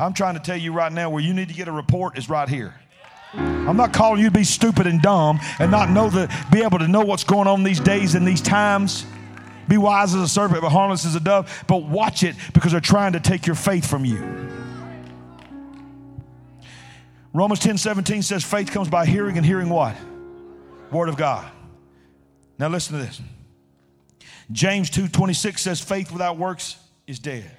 I'm 0.00 0.12
trying 0.12 0.34
to 0.34 0.40
tell 0.40 0.56
you 0.56 0.72
right 0.72 0.92
now 0.92 1.10
where 1.10 1.22
you 1.22 1.34
need 1.34 1.48
to 1.48 1.54
get 1.54 1.68
a 1.68 1.72
report 1.72 2.16
is 2.18 2.28
right 2.28 2.48
here. 2.48 2.74
I'm 3.34 3.76
not 3.76 3.92
calling 3.92 4.20
you 4.20 4.28
to 4.28 4.32
be 4.32 4.44
stupid 4.44 4.86
and 4.86 5.02
dumb 5.02 5.38
and 5.58 5.70
not 5.70 5.90
know 5.90 6.08
the 6.08 6.34
be 6.50 6.62
able 6.62 6.78
to 6.78 6.88
know 6.88 7.02
what's 7.04 7.24
going 7.24 7.46
on 7.46 7.62
these 7.62 7.80
days 7.80 8.14
and 8.14 8.26
these 8.26 8.40
times. 8.40 9.04
Be 9.68 9.76
wise 9.76 10.14
as 10.14 10.22
a 10.22 10.28
serpent, 10.28 10.62
but 10.62 10.70
harmless 10.70 11.04
as 11.04 11.14
a 11.14 11.20
dove. 11.20 11.64
But 11.66 11.84
watch 11.84 12.22
it 12.22 12.36
because 12.54 12.72
they're 12.72 12.80
trying 12.80 13.12
to 13.12 13.20
take 13.20 13.46
your 13.46 13.56
faith 13.56 13.86
from 13.86 14.04
you. 14.06 14.16
Romans 17.34 17.60
10 17.60 17.76
17 17.76 18.22
says 18.22 18.42
faith 18.44 18.70
comes 18.70 18.88
by 18.88 19.04
hearing 19.04 19.36
and 19.36 19.44
hearing 19.44 19.68
what? 19.68 19.94
Word 20.90 21.10
of 21.10 21.16
God. 21.16 21.50
Now 22.58 22.68
listen 22.68 22.98
to 22.98 23.04
this. 23.04 23.20
James 24.50 24.88
2 24.88 25.08
26 25.08 25.60
says 25.60 25.80
faith 25.80 26.10
without 26.10 26.38
works 26.38 26.78
is 27.06 27.18
dead. 27.18 27.57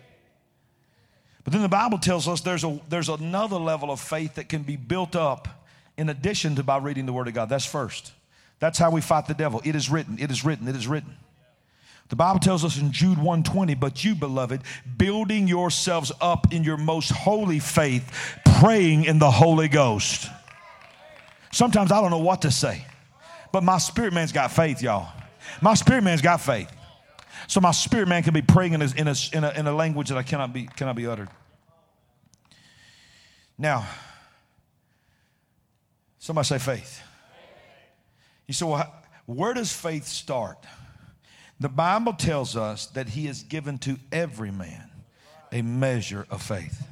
But 1.49 1.53
then 1.53 1.63
the 1.63 1.67
Bible 1.67 1.97
tells 1.97 2.27
us 2.27 2.41
there's, 2.41 2.63
a, 2.63 2.79
there's 2.89 3.09
another 3.09 3.55
level 3.55 3.89
of 3.89 3.99
faith 3.99 4.35
that 4.35 4.49
can 4.49 4.61
be 4.61 4.75
built 4.75 5.15
up 5.15 5.47
in 5.97 6.07
addition 6.09 6.55
to 6.57 6.63
by 6.63 6.77
reading 6.77 7.07
the 7.07 7.11
Word 7.11 7.27
of 7.27 7.33
God. 7.33 7.49
That's 7.49 7.65
first. 7.65 8.11
That's 8.59 8.77
how 8.77 8.91
we 8.91 9.01
fight 9.01 9.25
the 9.25 9.33
devil. 9.33 9.59
It 9.65 9.75
is 9.75 9.89
written, 9.89 10.19
it 10.19 10.29
is 10.29 10.45
written, 10.45 10.67
it 10.67 10.75
is 10.75 10.87
written. 10.87 11.17
The 12.09 12.15
Bible 12.15 12.39
tells 12.39 12.63
us 12.63 12.77
in 12.79 12.91
Jude 12.91 13.17
120, 13.17 13.73
but 13.73 14.03
you, 14.03 14.13
beloved, 14.13 14.61
building 14.95 15.47
yourselves 15.47 16.11
up 16.21 16.53
in 16.53 16.63
your 16.63 16.77
most 16.77 17.09
holy 17.09 17.57
faith, 17.57 18.39
praying 18.59 19.05
in 19.05 19.17
the 19.17 19.31
Holy 19.31 19.69
Ghost. 19.69 20.29
Sometimes 21.51 21.91
I 21.91 21.99
don't 21.99 22.11
know 22.11 22.19
what 22.19 22.43
to 22.43 22.51
say, 22.51 22.85
but 23.51 23.63
my 23.63 23.79
spirit 23.79 24.13
man's 24.13 24.31
got 24.31 24.51
faith, 24.51 24.83
y'all. 24.83 25.11
My 25.61 25.73
spirit 25.73 26.03
man's 26.03 26.21
got 26.21 26.41
faith. 26.41 26.71
So 27.47 27.59
my 27.59 27.71
spirit 27.71 28.07
man 28.07 28.21
can 28.21 28.35
be 28.35 28.43
praying 28.43 28.73
in 28.73 28.83
a, 28.83 28.89
in 28.95 29.07
a, 29.07 29.15
in 29.33 29.43
a, 29.43 29.49
in 29.61 29.65
a 29.65 29.73
language 29.73 30.09
that 30.09 30.17
I 30.19 30.21
cannot 30.21 30.53
be, 30.53 30.67
cannot 30.67 30.95
be 30.95 31.07
uttered. 31.07 31.29
Now, 33.59 33.85
somebody 36.17 36.45
say 36.47 36.59
faith. 36.59 37.01
You 38.47 38.53
say, 38.53 38.65
well, 38.65 38.95
where 39.25 39.53
does 39.53 39.73
faith 39.73 40.07
start? 40.07 40.57
The 41.59 41.67
Bible 41.67 42.13
tells 42.13 42.55
us 42.55 42.85
that 42.87 43.09
He 43.09 43.25
has 43.25 43.43
given 43.43 43.77
to 43.79 43.97
every 44.13 44.49
man 44.49 44.89
a 45.51 45.61
measure 45.61 46.25
of 46.31 46.41
faith. 46.41 46.87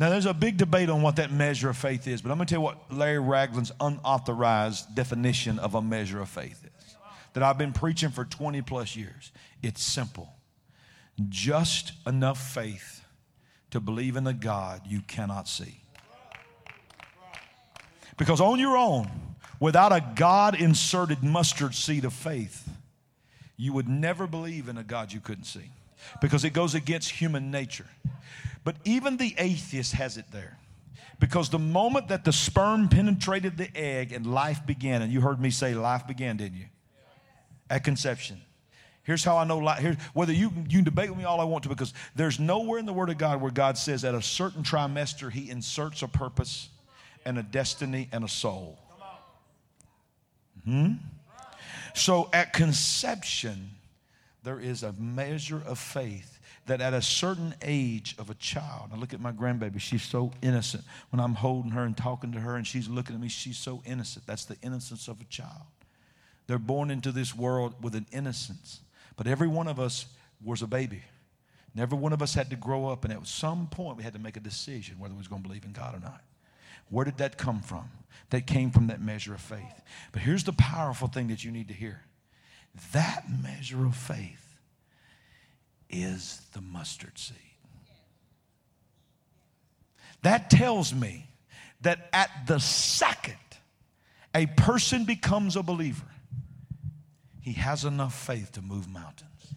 Now, 0.00 0.10
there's 0.10 0.26
a 0.26 0.34
big 0.34 0.56
debate 0.56 0.90
on 0.90 1.02
what 1.02 1.16
that 1.16 1.30
measure 1.30 1.70
of 1.70 1.76
faith 1.76 2.08
is, 2.08 2.20
but 2.20 2.32
I'm 2.32 2.38
going 2.38 2.46
to 2.46 2.54
tell 2.54 2.60
you 2.60 2.64
what 2.64 2.92
Larry 2.92 3.20
Ragland's 3.20 3.70
unauthorized 3.80 4.94
definition 4.94 5.58
of 5.60 5.76
a 5.76 5.82
measure 5.82 6.20
of 6.20 6.28
faith 6.28 6.64
is 6.64 6.96
that 7.34 7.44
I've 7.44 7.58
been 7.58 7.72
preaching 7.72 8.10
for 8.10 8.24
20 8.24 8.60
plus 8.62 8.96
years. 8.96 9.30
It's 9.62 9.82
simple 9.82 10.28
just 11.28 11.92
enough 12.06 12.40
faith 12.40 12.99
to 13.70 13.80
believe 13.80 14.16
in 14.16 14.26
a 14.26 14.32
God 14.32 14.82
you 14.86 15.00
cannot 15.02 15.48
see. 15.48 15.80
Because 18.16 18.40
on 18.40 18.58
your 18.58 18.76
own, 18.76 19.10
without 19.58 19.92
a 19.92 20.04
God 20.14 20.60
inserted 20.60 21.22
mustard 21.22 21.74
seed 21.74 22.04
of 22.04 22.12
faith, 22.12 22.68
you 23.56 23.72
would 23.72 23.88
never 23.88 24.26
believe 24.26 24.68
in 24.68 24.76
a 24.76 24.84
God 24.84 25.12
you 25.12 25.20
couldn't 25.20 25.44
see 25.44 25.70
because 26.20 26.44
it 26.44 26.52
goes 26.52 26.74
against 26.74 27.10
human 27.10 27.50
nature. 27.50 27.86
But 28.64 28.76
even 28.84 29.16
the 29.16 29.34
atheist 29.38 29.92
has 29.92 30.16
it 30.16 30.26
there. 30.32 30.58
Because 31.18 31.50
the 31.50 31.58
moment 31.58 32.08
that 32.08 32.24
the 32.24 32.32
sperm 32.32 32.88
penetrated 32.88 33.58
the 33.58 33.68
egg 33.76 34.12
and 34.12 34.26
life 34.26 34.64
began, 34.66 35.02
and 35.02 35.12
you 35.12 35.20
heard 35.20 35.40
me 35.40 35.50
say 35.50 35.74
life 35.74 36.06
began, 36.06 36.38
didn't 36.38 36.58
you? 36.58 36.66
at 37.70 37.84
conception. 37.84 38.42
Here's 39.02 39.24
how 39.24 39.36
I 39.36 39.44
know 39.44 39.58
life. 39.58 40.10
Whether 40.12 40.32
you, 40.32 40.52
you 40.68 40.78
can 40.78 40.84
debate 40.84 41.08
with 41.08 41.18
me 41.18 41.24
all 41.24 41.40
I 41.40 41.44
want 41.44 41.64
to, 41.64 41.68
because 41.68 41.94
there's 42.14 42.38
nowhere 42.38 42.78
in 42.78 42.86
the 42.86 42.92
Word 42.92 43.10
of 43.10 43.18
God 43.18 43.40
where 43.40 43.50
God 43.50 43.78
says 43.78 44.04
at 44.04 44.14
a 44.14 44.22
certain 44.22 44.62
trimester 44.62 45.30
He 45.30 45.50
inserts 45.50 46.02
a 46.02 46.08
purpose 46.08 46.68
and 47.24 47.38
a 47.38 47.42
destiny 47.42 48.08
and 48.12 48.24
a 48.24 48.28
soul. 48.28 48.78
Hmm? 50.64 50.94
So 51.94 52.28
at 52.32 52.52
conception, 52.52 53.70
there 54.42 54.60
is 54.60 54.82
a 54.82 54.92
measure 54.92 55.62
of 55.66 55.78
faith 55.78 56.38
that 56.66 56.80
at 56.80 56.94
a 56.94 57.02
certain 57.02 57.54
age 57.62 58.14
of 58.18 58.30
a 58.30 58.34
child, 58.34 58.90
I 58.92 58.96
look 58.96 59.12
at 59.12 59.20
my 59.20 59.32
grandbaby, 59.32 59.80
she's 59.80 60.02
so 60.02 60.30
innocent. 60.40 60.84
When 61.10 61.18
I'm 61.18 61.34
holding 61.34 61.72
her 61.72 61.82
and 61.82 61.96
talking 61.96 62.32
to 62.32 62.40
her 62.40 62.56
and 62.56 62.66
she's 62.66 62.88
looking 62.88 63.16
at 63.16 63.20
me, 63.20 63.28
she's 63.28 63.58
so 63.58 63.82
innocent. 63.84 64.26
That's 64.26 64.44
the 64.44 64.56
innocence 64.62 65.08
of 65.08 65.20
a 65.20 65.24
child. 65.24 65.66
They're 66.46 66.58
born 66.58 66.90
into 66.90 67.12
this 67.12 67.34
world 67.34 67.74
with 67.82 67.94
an 67.94 68.06
innocence. 68.12 68.80
But 69.20 69.26
every 69.26 69.48
one 69.48 69.68
of 69.68 69.78
us 69.78 70.06
was 70.42 70.62
a 70.62 70.66
baby. 70.66 71.02
And 71.74 71.82
every 71.82 71.98
one 71.98 72.14
of 72.14 72.22
us 72.22 72.32
had 72.32 72.48
to 72.48 72.56
grow 72.56 72.88
up, 72.88 73.04
and 73.04 73.12
at 73.12 73.26
some 73.26 73.66
point 73.66 73.98
we 73.98 74.02
had 74.02 74.14
to 74.14 74.18
make 74.18 74.38
a 74.38 74.40
decision 74.40 74.98
whether 74.98 75.12
we 75.12 75.18
was 75.18 75.28
going 75.28 75.42
to 75.42 75.46
believe 75.46 75.66
in 75.66 75.72
God 75.72 75.94
or 75.94 76.00
not. 76.00 76.24
Where 76.88 77.04
did 77.04 77.18
that 77.18 77.36
come 77.36 77.60
from? 77.60 77.90
That 78.30 78.46
came 78.46 78.70
from 78.70 78.86
that 78.86 79.02
measure 79.02 79.34
of 79.34 79.42
faith. 79.42 79.82
But 80.12 80.22
here's 80.22 80.44
the 80.44 80.54
powerful 80.54 81.06
thing 81.06 81.28
that 81.28 81.44
you 81.44 81.50
need 81.50 81.68
to 81.68 81.74
hear 81.74 82.00
that 82.94 83.24
measure 83.42 83.84
of 83.84 83.94
faith 83.94 84.56
is 85.90 86.40
the 86.54 86.62
mustard 86.62 87.18
seed. 87.18 87.36
That 90.22 90.48
tells 90.48 90.94
me 90.94 91.26
that 91.82 92.08
at 92.14 92.30
the 92.46 92.58
second 92.58 93.36
a 94.34 94.46
person 94.46 95.04
becomes 95.04 95.56
a 95.56 95.62
believer, 95.62 96.06
he 97.40 97.52
has 97.52 97.84
enough 97.84 98.14
faith 98.14 98.52
to 98.52 98.62
move 98.62 98.88
mountains. 98.88 99.54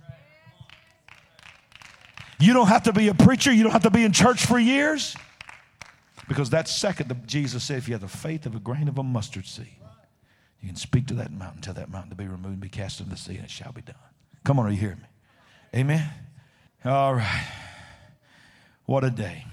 You 2.40 2.54
don't 2.54 2.68
have 2.68 2.84
to 2.84 2.94
be 2.94 3.08
a 3.08 3.14
preacher, 3.14 3.52
you 3.52 3.64
don't 3.64 3.72
have 3.72 3.84
to 3.84 3.90
be 3.90 4.04
in 4.04 4.12
church 4.12 4.46
for 4.46 4.60
years. 4.60 5.16
Because 6.28 6.50
that 6.52 6.68
second, 6.68 7.14
Jesus 7.26 7.64
said, 7.64 7.78
if 7.78 7.88
you 7.88 7.94
have 7.94 8.02
the 8.02 8.08
faith 8.08 8.46
of 8.46 8.56
a 8.56 8.60
grain 8.60 8.88
of 8.88 8.98
a 8.98 9.04
mustard 9.04 9.46
seed, 9.46 9.76
you 10.62 10.68
can 10.70 10.78
speak 10.78 11.08
to 11.08 11.14
that 11.16 11.32
mountain, 11.32 11.62
tell 11.62 11.74
that 11.74 11.90
mountain 11.90 12.10
to 12.12 12.16
be 12.16 12.26
removed 12.26 12.54
and 12.54 12.60
be 12.60 12.70
cast 12.70 13.00
into 13.00 13.12
the 13.12 13.18
sea, 13.18 13.36
and 13.36 13.44
it 13.44 13.52
shall 13.52 13.74
be 13.74 13.82
done. 13.82 13.96
Come 14.44 14.60
on, 14.60 14.66
are 14.66 14.72
you 14.72 14.78
hearing 14.78 15.00
me? 15.00 15.80
Amen? 15.80 16.10
All 16.86 17.16
right. 17.16 17.48
What 18.86 19.04
a 19.04 19.10
day. 19.10 19.46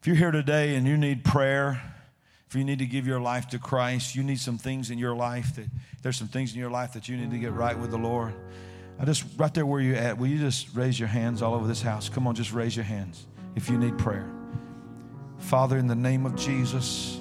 If 0.00 0.06
you're 0.06 0.16
here 0.16 0.30
today 0.30 0.76
and 0.76 0.86
you 0.86 0.96
need 0.96 1.24
prayer, 1.24 1.82
if 2.48 2.54
you 2.54 2.64
need 2.64 2.78
to 2.78 2.86
give 2.86 3.06
your 3.06 3.20
life 3.20 3.48
to 3.48 3.58
Christ, 3.58 4.14
you 4.14 4.22
need 4.22 4.40
some 4.40 4.56
things 4.56 4.90
in 4.90 4.98
your 4.98 5.14
life 5.14 5.54
that 5.56 5.66
there's 6.02 6.16
some 6.16 6.28
things 6.28 6.54
in 6.54 6.58
your 6.58 6.70
life 6.70 6.94
that 6.94 7.08
you 7.08 7.16
need 7.16 7.30
to 7.30 7.38
get 7.38 7.52
right 7.52 7.78
with 7.78 7.90
the 7.90 7.98
Lord. 7.98 8.32
I 8.98 9.04
just 9.04 9.24
right 9.36 9.52
there 9.52 9.66
where 9.66 9.82
you're 9.82 9.96
at, 9.96 10.16
will 10.16 10.28
you 10.28 10.38
just 10.38 10.74
raise 10.74 10.98
your 10.98 11.08
hands 11.08 11.42
all 11.42 11.54
over 11.54 11.68
this 11.68 11.82
house? 11.82 12.08
Come 12.08 12.26
on, 12.26 12.34
just 12.34 12.52
raise 12.52 12.74
your 12.74 12.86
hands 12.86 13.26
if 13.54 13.68
you 13.68 13.76
need 13.76 13.98
prayer. 13.98 14.26
Father, 15.38 15.76
in 15.76 15.86
the 15.86 15.94
name 15.94 16.24
of 16.24 16.36
Jesus. 16.36 17.20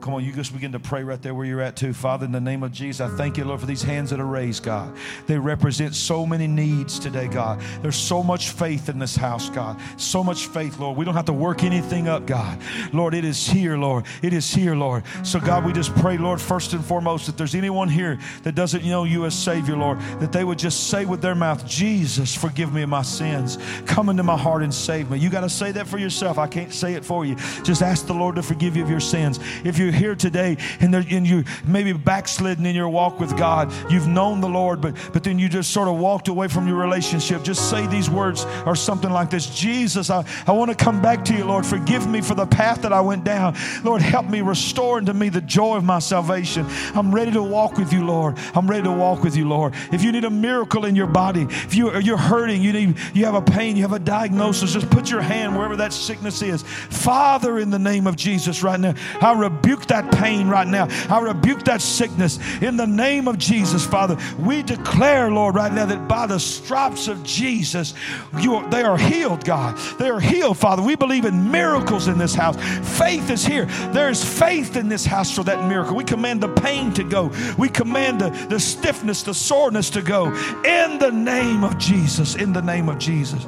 Come 0.00 0.14
on, 0.14 0.24
you 0.24 0.32
just 0.32 0.52
begin 0.52 0.72
to 0.72 0.78
pray 0.78 1.02
right 1.02 1.20
there 1.20 1.34
where 1.34 1.44
you're 1.44 1.60
at, 1.60 1.76
too. 1.76 1.92
Father, 1.92 2.24
in 2.24 2.32
the 2.32 2.40
name 2.40 2.62
of 2.62 2.72
Jesus, 2.72 3.00
I 3.00 3.14
thank 3.16 3.36
you, 3.36 3.44
Lord, 3.44 3.60
for 3.60 3.66
these 3.66 3.82
hands 3.82 4.10
that 4.10 4.20
are 4.20 4.26
raised, 4.26 4.62
God. 4.62 4.96
They 5.26 5.38
represent 5.38 5.94
so 5.94 6.24
many 6.24 6.46
needs 6.46 6.98
today, 6.98 7.28
God. 7.28 7.60
There's 7.82 7.96
so 7.96 8.22
much 8.22 8.50
faith 8.50 8.88
in 8.88 8.98
this 8.98 9.16
house, 9.16 9.50
God. 9.50 9.80
So 9.96 10.22
much 10.22 10.46
faith, 10.46 10.78
Lord. 10.78 10.96
We 10.96 11.04
don't 11.04 11.14
have 11.14 11.24
to 11.26 11.32
work 11.32 11.64
anything 11.64 12.08
up, 12.08 12.26
God. 12.26 12.58
Lord, 12.92 13.14
it 13.14 13.24
is 13.24 13.46
here, 13.46 13.76
Lord. 13.76 14.04
It 14.22 14.32
is 14.32 14.52
here, 14.52 14.74
Lord. 14.74 15.02
So, 15.24 15.40
God, 15.40 15.64
we 15.64 15.72
just 15.72 15.94
pray, 15.96 16.16
Lord, 16.16 16.40
first 16.40 16.72
and 16.72 16.84
foremost, 16.84 17.28
if 17.28 17.36
there's 17.36 17.54
anyone 17.54 17.88
here 17.88 18.18
that 18.44 18.54
doesn't 18.54 18.84
know 18.84 19.04
you 19.04 19.24
as 19.24 19.34
Savior, 19.34 19.76
Lord, 19.76 20.00
that 20.20 20.32
they 20.32 20.44
would 20.44 20.58
just 20.58 20.88
say 20.88 21.04
with 21.04 21.20
their 21.20 21.34
mouth, 21.34 21.66
Jesus, 21.66 22.34
forgive 22.34 22.72
me 22.72 22.82
of 22.82 22.88
my 22.88 23.02
sins. 23.02 23.58
Come 23.86 24.08
into 24.08 24.22
my 24.22 24.36
heart 24.36 24.62
and 24.62 24.72
save 24.72 25.10
me. 25.10 25.18
You 25.18 25.30
got 25.30 25.40
to 25.40 25.50
say 25.50 25.72
that 25.72 25.86
for 25.86 25.98
yourself. 25.98 26.38
I 26.38 26.46
can't 26.46 26.72
say 26.72 26.94
it 26.94 27.04
for 27.04 27.24
you. 27.24 27.36
Just 27.64 27.82
ask 27.82 28.06
the 28.06 28.14
Lord 28.14 28.36
to 28.36 28.42
forgive 28.42 28.76
you 28.76 28.82
of 28.82 28.90
your 28.90 29.00
sins. 29.00 29.40
If 29.64 29.78
you 29.78 29.87
you're 29.88 29.98
here 29.98 30.14
today 30.14 30.56
and, 30.80 30.92
there, 30.92 31.02
and 31.08 31.26
you 31.26 31.44
maybe 31.66 31.92
backslidden 31.92 32.66
in 32.66 32.74
your 32.74 32.88
walk 32.88 33.18
with 33.18 33.36
God, 33.38 33.72
you've 33.90 34.06
known 34.06 34.40
the 34.40 34.48
Lord, 34.48 34.80
but, 34.82 34.94
but 35.12 35.24
then 35.24 35.38
you 35.38 35.48
just 35.48 35.70
sort 35.70 35.88
of 35.88 35.96
walked 35.96 36.28
away 36.28 36.48
from 36.48 36.68
your 36.68 36.76
relationship, 36.76 37.42
just 37.42 37.70
say 37.70 37.86
these 37.86 38.10
words 38.10 38.44
or 38.66 38.76
something 38.76 39.10
like 39.10 39.30
this 39.30 39.46
Jesus, 39.46 40.10
I, 40.10 40.24
I 40.46 40.52
want 40.52 40.70
to 40.70 40.76
come 40.76 41.00
back 41.00 41.24
to 41.26 41.34
you, 41.34 41.44
Lord. 41.44 41.64
Forgive 41.64 42.06
me 42.06 42.20
for 42.20 42.34
the 42.34 42.46
path 42.46 42.82
that 42.82 42.92
I 42.92 43.00
went 43.00 43.24
down. 43.24 43.56
Lord, 43.82 44.02
help 44.02 44.28
me 44.28 44.42
restore 44.42 44.98
unto 44.98 45.12
me 45.14 45.30
the 45.30 45.40
joy 45.40 45.76
of 45.76 45.84
my 45.84 46.00
salvation. 46.00 46.66
I'm 46.94 47.14
ready 47.14 47.30
to 47.32 47.42
walk 47.42 47.78
with 47.78 47.92
you, 47.92 48.04
Lord. 48.04 48.36
I'm 48.54 48.68
ready 48.68 48.82
to 48.82 48.92
walk 48.92 49.22
with 49.22 49.36
you, 49.36 49.48
Lord. 49.48 49.74
If 49.90 50.02
you 50.02 50.12
need 50.12 50.24
a 50.24 50.30
miracle 50.30 50.84
in 50.84 50.94
your 50.94 51.06
body, 51.06 51.46
if 51.48 51.74
you, 51.74 51.98
you're 52.00 52.18
hurting, 52.18 52.60
you, 52.62 52.72
need, 52.72 52.96
you 53.14 53.24
have 53.24 53.34
a 53.34 53.42
pain, 53.42 53.76
you 53.76 53.82
have 53.82 53.92
a 53.94 53.98
diagnosis, 53.98 54.74
just 54.74 54.90
put 54.90 55.10
your 55.10 55.22
hand 55.22 55.56
wherever 55.56 55.76
that 55.76 55.94
sickness 55.94 56.42
is. 56.42 56.62
Father, 56.62 57.58
in 57.58 57.70
the 57.70 57.78
name 57.78 58.06
of 58.06 58.16
Jesus, 58.16 58.62
right 58.62 58.78
now, 58.78 58.94
I 59.20 59.32
rebuke 59.32 59.77
rebuke 59.78 59.88
that 59.88 60.12
pain 60.12 60.48
right 60.48 60.66
now. 60.66 60.88
I 61.08 61.20
rebuke 61.20 61.64
that 61.64 61.80
sickness 61.80 62.38
in 62.60 62.76
the 62.76 62.86
name 62.86 63.28
of 63.28 63.38
Jesus, 63.38 63.86
Father. 63.86 64.16
We 64.38 64.62
declare, 64.62 65.30
Lord, 65.30 65.54
right 65.54 65.72
now 65.72 65.86
that 65.86 66.08
by 66.08 66.26
the 66.26 66.40
stripes 66.40 67.06
of 67.08 67.22
Jesus, 67.22 67.94
you 68.40 68.56
are, 68.56 68.70
they 68.70 68.82
are 68.82 68.98
healed, 68.98 69.44
God. 69.44 69.76
They 69.98 70.08
are 70.08 70.20
healed, 70.20 70.58
Father. 70.58 70.82
We 70.82 70.96
believe 70.96 71.24
in 71.24 71.50
miracles 71.50 72.08
in 72.08 72.18
this 72.18 72.34
house. 72.34 72.56
Faith 72.98 73.30
is 73.30 73.46
here. 73.46 73.66
There 73.92 74.08
is 74.08 74.24
faith 74.24 74.76
in 74.76 74.88
this 74.88 75.04
house 75.04 75.34
for 75.34 75.44
that 75.44 75.68
miracle. 75.68 75.94
We 75.94 76.04
command 76.04 76.40
the 76.40 76.48
pain 76.48 76.92
to 76.94 77.04
go. 77.04 77.30
We 77.56 77.68
command 77.68 78.20
the, 78.20 78.30
the 78.48 78.58
stiffness, 78.58 79.22
the 79.22 79.34
soreness 79.34 79.90
to 79.90 80.02
go 80.02 80.26
in 80.64 80.98
the 80.98 81.12
name 81.12 81.62
of 81.62 81.78
Jesus. 81.78 82.34
In 82.34 82.52
the 82.52 82.62
name 82.62 82.88
of 82.88 82.98
Jesus. 82.98 83.46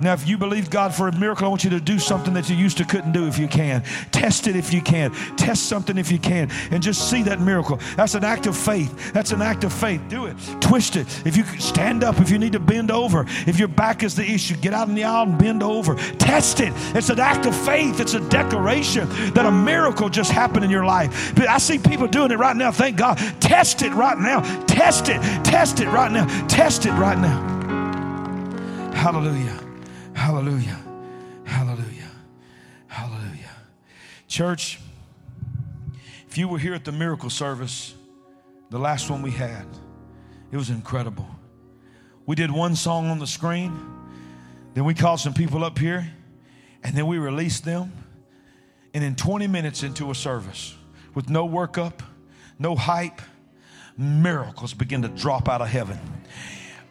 Now, 0.00 0.12
if 0.12 0.28
you 0.28 0.38
believe 0.38 0.70
God 0.70 0.94
for 0.94 1.08
a 1.08 1.12
miracle, 1.12 1.46
I 1.46 1.48
want 1.48 1.64
you 1.64 1.70
to 1.70 1.80
do 1.80 1.98
something 1.98 2.34
that 2.34 2.48
you 2.50 2.56
used 2.56 2.78
to 2.78 2.84
couldn't 2.84 3.12
do 3.12 3.26
if 3.26 3.38
you 3.38 3.48
can. 3.48 3.82
Test 4.10 4.46
it 4.46 4.56
if 4.56 4.72
you 4.72 4.80
can. 4.80 5.12
Test 5.36 5.66
something 5.68 5.98
if 5.98 6.10
you 6.10 6.18
can. 6.18 6.50
And 6.70 6.82
just 6.82 7.10
see 7.10 7.22
that 7.24 7.40
miracle. 7.40 7.78
That's 7.96 8.14
an 8.14 8.24
act 8.24 8.46
of 8.46 8.56
faith. 8.56 9.12
That's 9.12 9.32
an 9.32 9.42
act 9.42 9.64
of 9.64 9.72
faith. 9.72 10.00
Do 10.08 10.26
it. 10.26 10.36
Twist 10.60 10.96
it. 10.96 11.06
If 11.26 11.36
you 11.36 11.44
stand 11.58 12.04
up, 12.04 12.20
if 12.20 12.30
you 12.30 12.38
need 12.38 12.52
to 12.52 12.60
bend 12.60 12.90
over, 12.90 13.24
if 13.46 13.58
your 13.58 13.68
back 13.68 14.02
is 14.02 14.14
the 14.14 14.24
issue, 14.24 14.56
get 14.56 14.74
out 14.74 14.88
in 14.88 14.94
the 14.94 15.04
aisle 15.04 15.24
and 15.24 15.38
bend 15.38 15.62
over. 15.62 15.94
Test 15.94 16.60
it. 16.60 16.72
It's 16.94 17.10
an 17.10 17.20
act 17.20 17.46
of 17.46 17.54
faith. 17.54 18.00
It's 18.00 18.14
a 18.14 18.28
declaration 18.28 19.08
that 19.34 19.46
a 19.46 19.52
miracle 19.52 20.08
just 20.08 20.30
happened 20.30 20.64
in 20.64 20.70
your 20.70 20.84
life. 20.84 21.34
But 21.34 21.48
I 21.48 21.58
see 21.58 21.78
people 21.78 22.06
doing 22.06 22.30
it 22.30 22.38
right 22.38 22.56
now. 22.56 22.72
Thank 22.72 22.96
God. 22.96 23.18
Test 23.40 23.82
it 23.82 23.92
right 23.92 24.18
now. 24.18 24.40
Test 24.64 25.08
it. 25.08 25.20
Test 25.44 25.80
it 25.80 25.88
right 25.88 26.10
now. 26.10 26.26
Test 26.46 26.86
it 26.86 26.92
right 26.92 27.18
now. 27.18 27.52
Hallelujah. 28.92 29.63
Hallelujah. 30.24 30.80
Hallelujah. 31.44 32.10
Hallelujah. 32.86 33.50
Church, 34.26 34.80
if 36.26 36.38
you 36.38 36.48
were 36.48 36.58
here 36.58 36.72
at 36.72 36.86
the 36.86 36.92
miracle 36.92 37.28
service, 37.28 37.94
the 38.70 38.78
last 38.78 39.10
one 39.10 39.20
we 39.20 39.32
had, 39.32 39.66
it 40.50 40.56
was 40.56 40.70
incredible. 40.70 41.28
We 42.24 42.36
did 42.36 42.50
one 42.50 42.74
song 42.74 43.10
on 43.10 43.18
the 43.18 43.26
screen, 43.26 43.78
then 44.72 44.86
we 44.86 44.94
called 44.94 45.20
some 45.20 45.34
people 45.34 45.62
up 45.62 45.78
here, 45.78 46.10
and 46.82 46.96
then 46.96 47.06
we 47.06 47.18
released 47.18 47.66
them. 47.66 47.92
And 48.94 49.04
in 49.04 49.16
20 49.16 49.46
minutes 49.46 49.82
into 49.82 50.10
a 50.10 50.14
service, 50.14 50.74
with 51.12 51.28
no 51.28 51.46
workup, 51.46 52.00
no 52.58 52.76
hype, 52.76 53.20
miracles 53.98 54.72
begin 54.72 55.02
to 55.02 55.08
drop 55.08 55.50
out 55.50 55.60
of 55.60 55.68
heaven. 55.68 55.98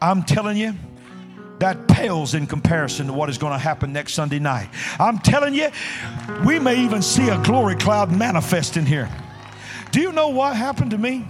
I'm 0.00 0.22
telling 0.22 0.56
you, 0.56 0.74
that 1.58 1.86
pales 1.88 2.34
in 2.34 2.46
comparison 2.46 3.06
to 3.06 3.12
what 3.12 3.30
is 3.30 3.38
going 3.38 3.52
to 3.52 3.58
happen 3.58 3.92
next 3.92 4.14
Sunday 4.14 4.38
night. 4.38 4.68
I'm 4.98 5.18
telling 5.18 5.54
you, 5.54 5.70
we 6.44 6.58
may 6.58 6.76
even 6.84 7.02
see 7.02 7.28
a 7.28 7.42
glory 7.42 7.76
cloud 7.76 8.10
manifest 8.12 8.76
in 8.76 8.86
here. 8.86 9.08
Do 9.90 10.00
you 10.00 10.12
know 10.12 10.28
what 10.28 10.56
happened 10.56 10.90
to 10.90 10.98
me? 10.98 11.26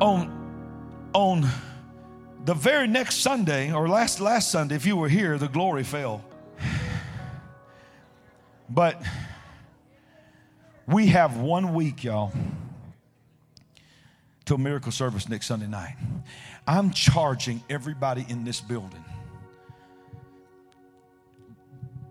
On 0.00 0.36
on 1.14 1.48
the 2.44 2.54
very 2.54 2.86
next 2.86 3.16
Sunday, 3.16 3.72
or 3.72 3.88
last 3.88 4.20
last 4.20 4.50
Sunday, 4.50 4.74
if 4.74 4.86
you 4.86 4.96
were 4.96 5.08
here, 5.08 5.38
the 5.38 5.48
glory 5.48 5.84
fell. 5.84 6.24
But 8.68 9.00
we 10.86 11.08
have 11.08 11.36
one 11.36 11.74
week, 11.74 12.04
y'all, 12.04 12.32
till 14.44 14.58
miracle 14.58 14.92
service 14.92 15.28
next 15.28 15.46
Sunday 15.46 15.66
night. 15.66 15.94
I'm 16.68 16.90
charging 16.90 17.62
everybody 17.70 18.26
in 18.28 18.44
this 18.44 18.60
building. 18.60 19.02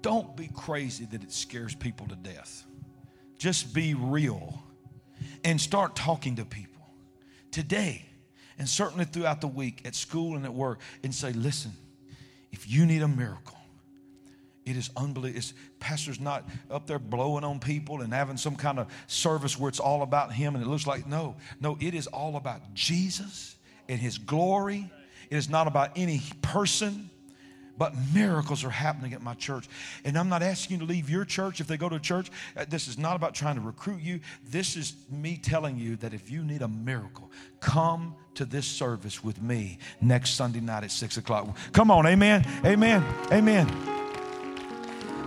Don't 0.01 0.35
be 0.35 0.49
crazy 0.51 1.05
that 1.05 1.21
it 1.21 1.31
scares 1.31 1.75
people 1.75 2.07
to 2.07 2.15
death. 2.15 2.65
Just 3.37 3.71
be 3.71 3.93
real 3.93 4.59
and 5.43 5.61
start 5.61 5.95
talking 5.95 6.37
to 6.37 6.45
people 6.45 6.81
today 7.51 8.03
and 8.57 8.67
certainly 8.67 9.05
throughout 9.05 9.41
the 9.41 9.47
week 9.47 9.83
at 9.85 9.93
school 9.93 10.35
and 10.35 10.43
at 10.43 10.53
work 10.55 10.79
and 11.03 11.13
say, 11.13 11.33
listen, 11.33 11.73
if 12.51 12.67
you 12.67 12.87
need 12.87 13.03
a 13.03 13.07
miracle, 13.07 13.59
it 14.65 14.75
is 14.75 14.89
unbelievable. 14.97 15.37
It's, 15.37 15.53
pastor's 15.79 16.19
not 16.19 16.49
up 16.71 16.87
there 16.87 16.97
blowing 16.97 17.43
on 17.43 17.59
people 17.59 18.01
and 18.01 18.11
having 18.11 18.37
some 18.37 18.55
kind 18.55 18.79
of 18.79 18.87
service 19.05 19.59
where 19.59 19.69
it's 19.69 19.79
all 19.79 20.01
about 20.01 20.33
him 20.33 20.55
and 20.55 20.63
it 20.63 20.67
looks 20.67 20.87
like, 20.87 21.05
no, 21.05 21.35
no, 21.61 21.77
it 21.79 21.93
is 21.93 22.07
all 22.07 22.37
about 22.37 22.73
Jesus 22.73 23.56
and 23.89 23.99
his 23.99 24.17
glory. 24.17 24.89
It 25.29 25.35
is 25.35 25.49
not 25.49 25.67
about 25.67 25.91
any 25.95 26.21
person, 26.41 27.09
but 27.77 27.93
miracles 28.13 28.63
are 28.63 28.69
happening 28.69 29.13
at 29.13 29.21
my 29.21 29.33
church. 29.35 29.67
And 30.03 30.17
I'm 30.17 30.29
not 30.29 30.41
asking 30.41 30.79
you 30.79 30.85
to 30.85 30.91
leave 30.91 31.09
your 31.09 31.25
church 31.25 31.59
if 31.61 31.67
they 31.67 31.77
go 31.77 31.89
to 31.89 31.99
church. 31.99 32.31
Uh, 32.55 32.65
this 32.67 32.87
is 32.87 32.97
not 32.97 33.15
about 33.15 33.35
trying 33.35 33.55
to 33.55 33.61
recruit 33.61 34.01
you. 34.01 34.19
This 34.49 34.75
is 34.75 34.95
me 35.11 35.37
telling 35.37 35.77
you 35.77 35.95
that 35.97 36.13
if 36.13 36.31
you 36.31 36.43
need 36.43 36.61
a 36.61 36.67
miracle, 36.67 37.31
come 37.59 38.15
to 38.35 38.45
this 38.45 38.65
service 38.65 39.23
with 39.23 39.41
me 39.41 39.79
next 40.01 40.31
Sunday 40.31 40.59
night 40.59 40.83
at 40.83 40.91
six 40.91 41.17
o'clock. 41.17 41.55
Come 41.71 41.91
on, 41.91 42.07
amen, 42.07 42.45
amen, 42.65 43.03
amen. 43.31 43.67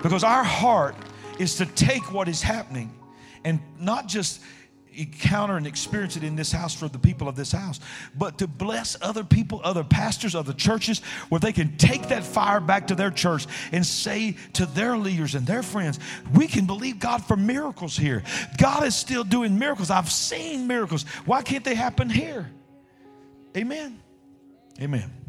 Because 0.02 0.24
our 0.24 0.44
heart 0.44 0.96
is 1.38 1.56
to 1.56 1.66
take 1.66 2.12
what 2.12 2.28
is 2.28 2.42
happening 2.42 2.92
and 3.44 3.60
not 3.78 4.06
just 4.06 4.40
encounter 4.94 5.56
and 5.56 5.66
experience 5.66 6.16
it 6.16 6.24
in 6.24 6.36
this 6.36 6.52
house 6.52 6.74
for 6.74 6.88
the 6.88 6.98
people 6.98 7.28
of 7.28 7.36
this 7.36 7.52
house, 7.52 7.80
but 8.16 8.38
to 8.38 8.46
bless 8.46 8.96
other 9.02 9.24
people, 9.24 9.60
other 9.64 9.84
pastors, 9.84 10.34
other 10.34 10.52
churches, 10.52 11.00
where 11.28 11.38
they 11.38 11.52
can 11.52 11.76
take 11.76 12.08
that 12.08 12.24
fire 12.24 12.60
back 12.60 12.86
to 12.88 12.94
their 12.94 13.10
church 13.10 13.46
and 13.72 13.84
say 13.84 14.36
to 14.54 14.66
their 14.66 14.96
leaders 14.96 15.34
and 15.34 15.46
their 15.46 15.62
friends, 15.62 15.98
we 16.34 16.46
can 16.46 16.66
believe 16.66 16.98
God 16.98 17.24
for 17.24 17.36
miracles 17.36 17.96
here. 17.96 18.22
God 18.58 18.84
is 18.84 18.94
still 18.96 19.24
doing 19.24 19.58
miracles. 19.58 19.90
I've 19.90 20.10
seen 20.10 20.66
miracles. 20.66 21.04
Why 21.24 21.42
can't 21.42 21.64
they 21.64 21.74
happen 21.74 22.08
here? 22.08 22.50
Amen. 23.56 24.00
Amen. 24.80 25.19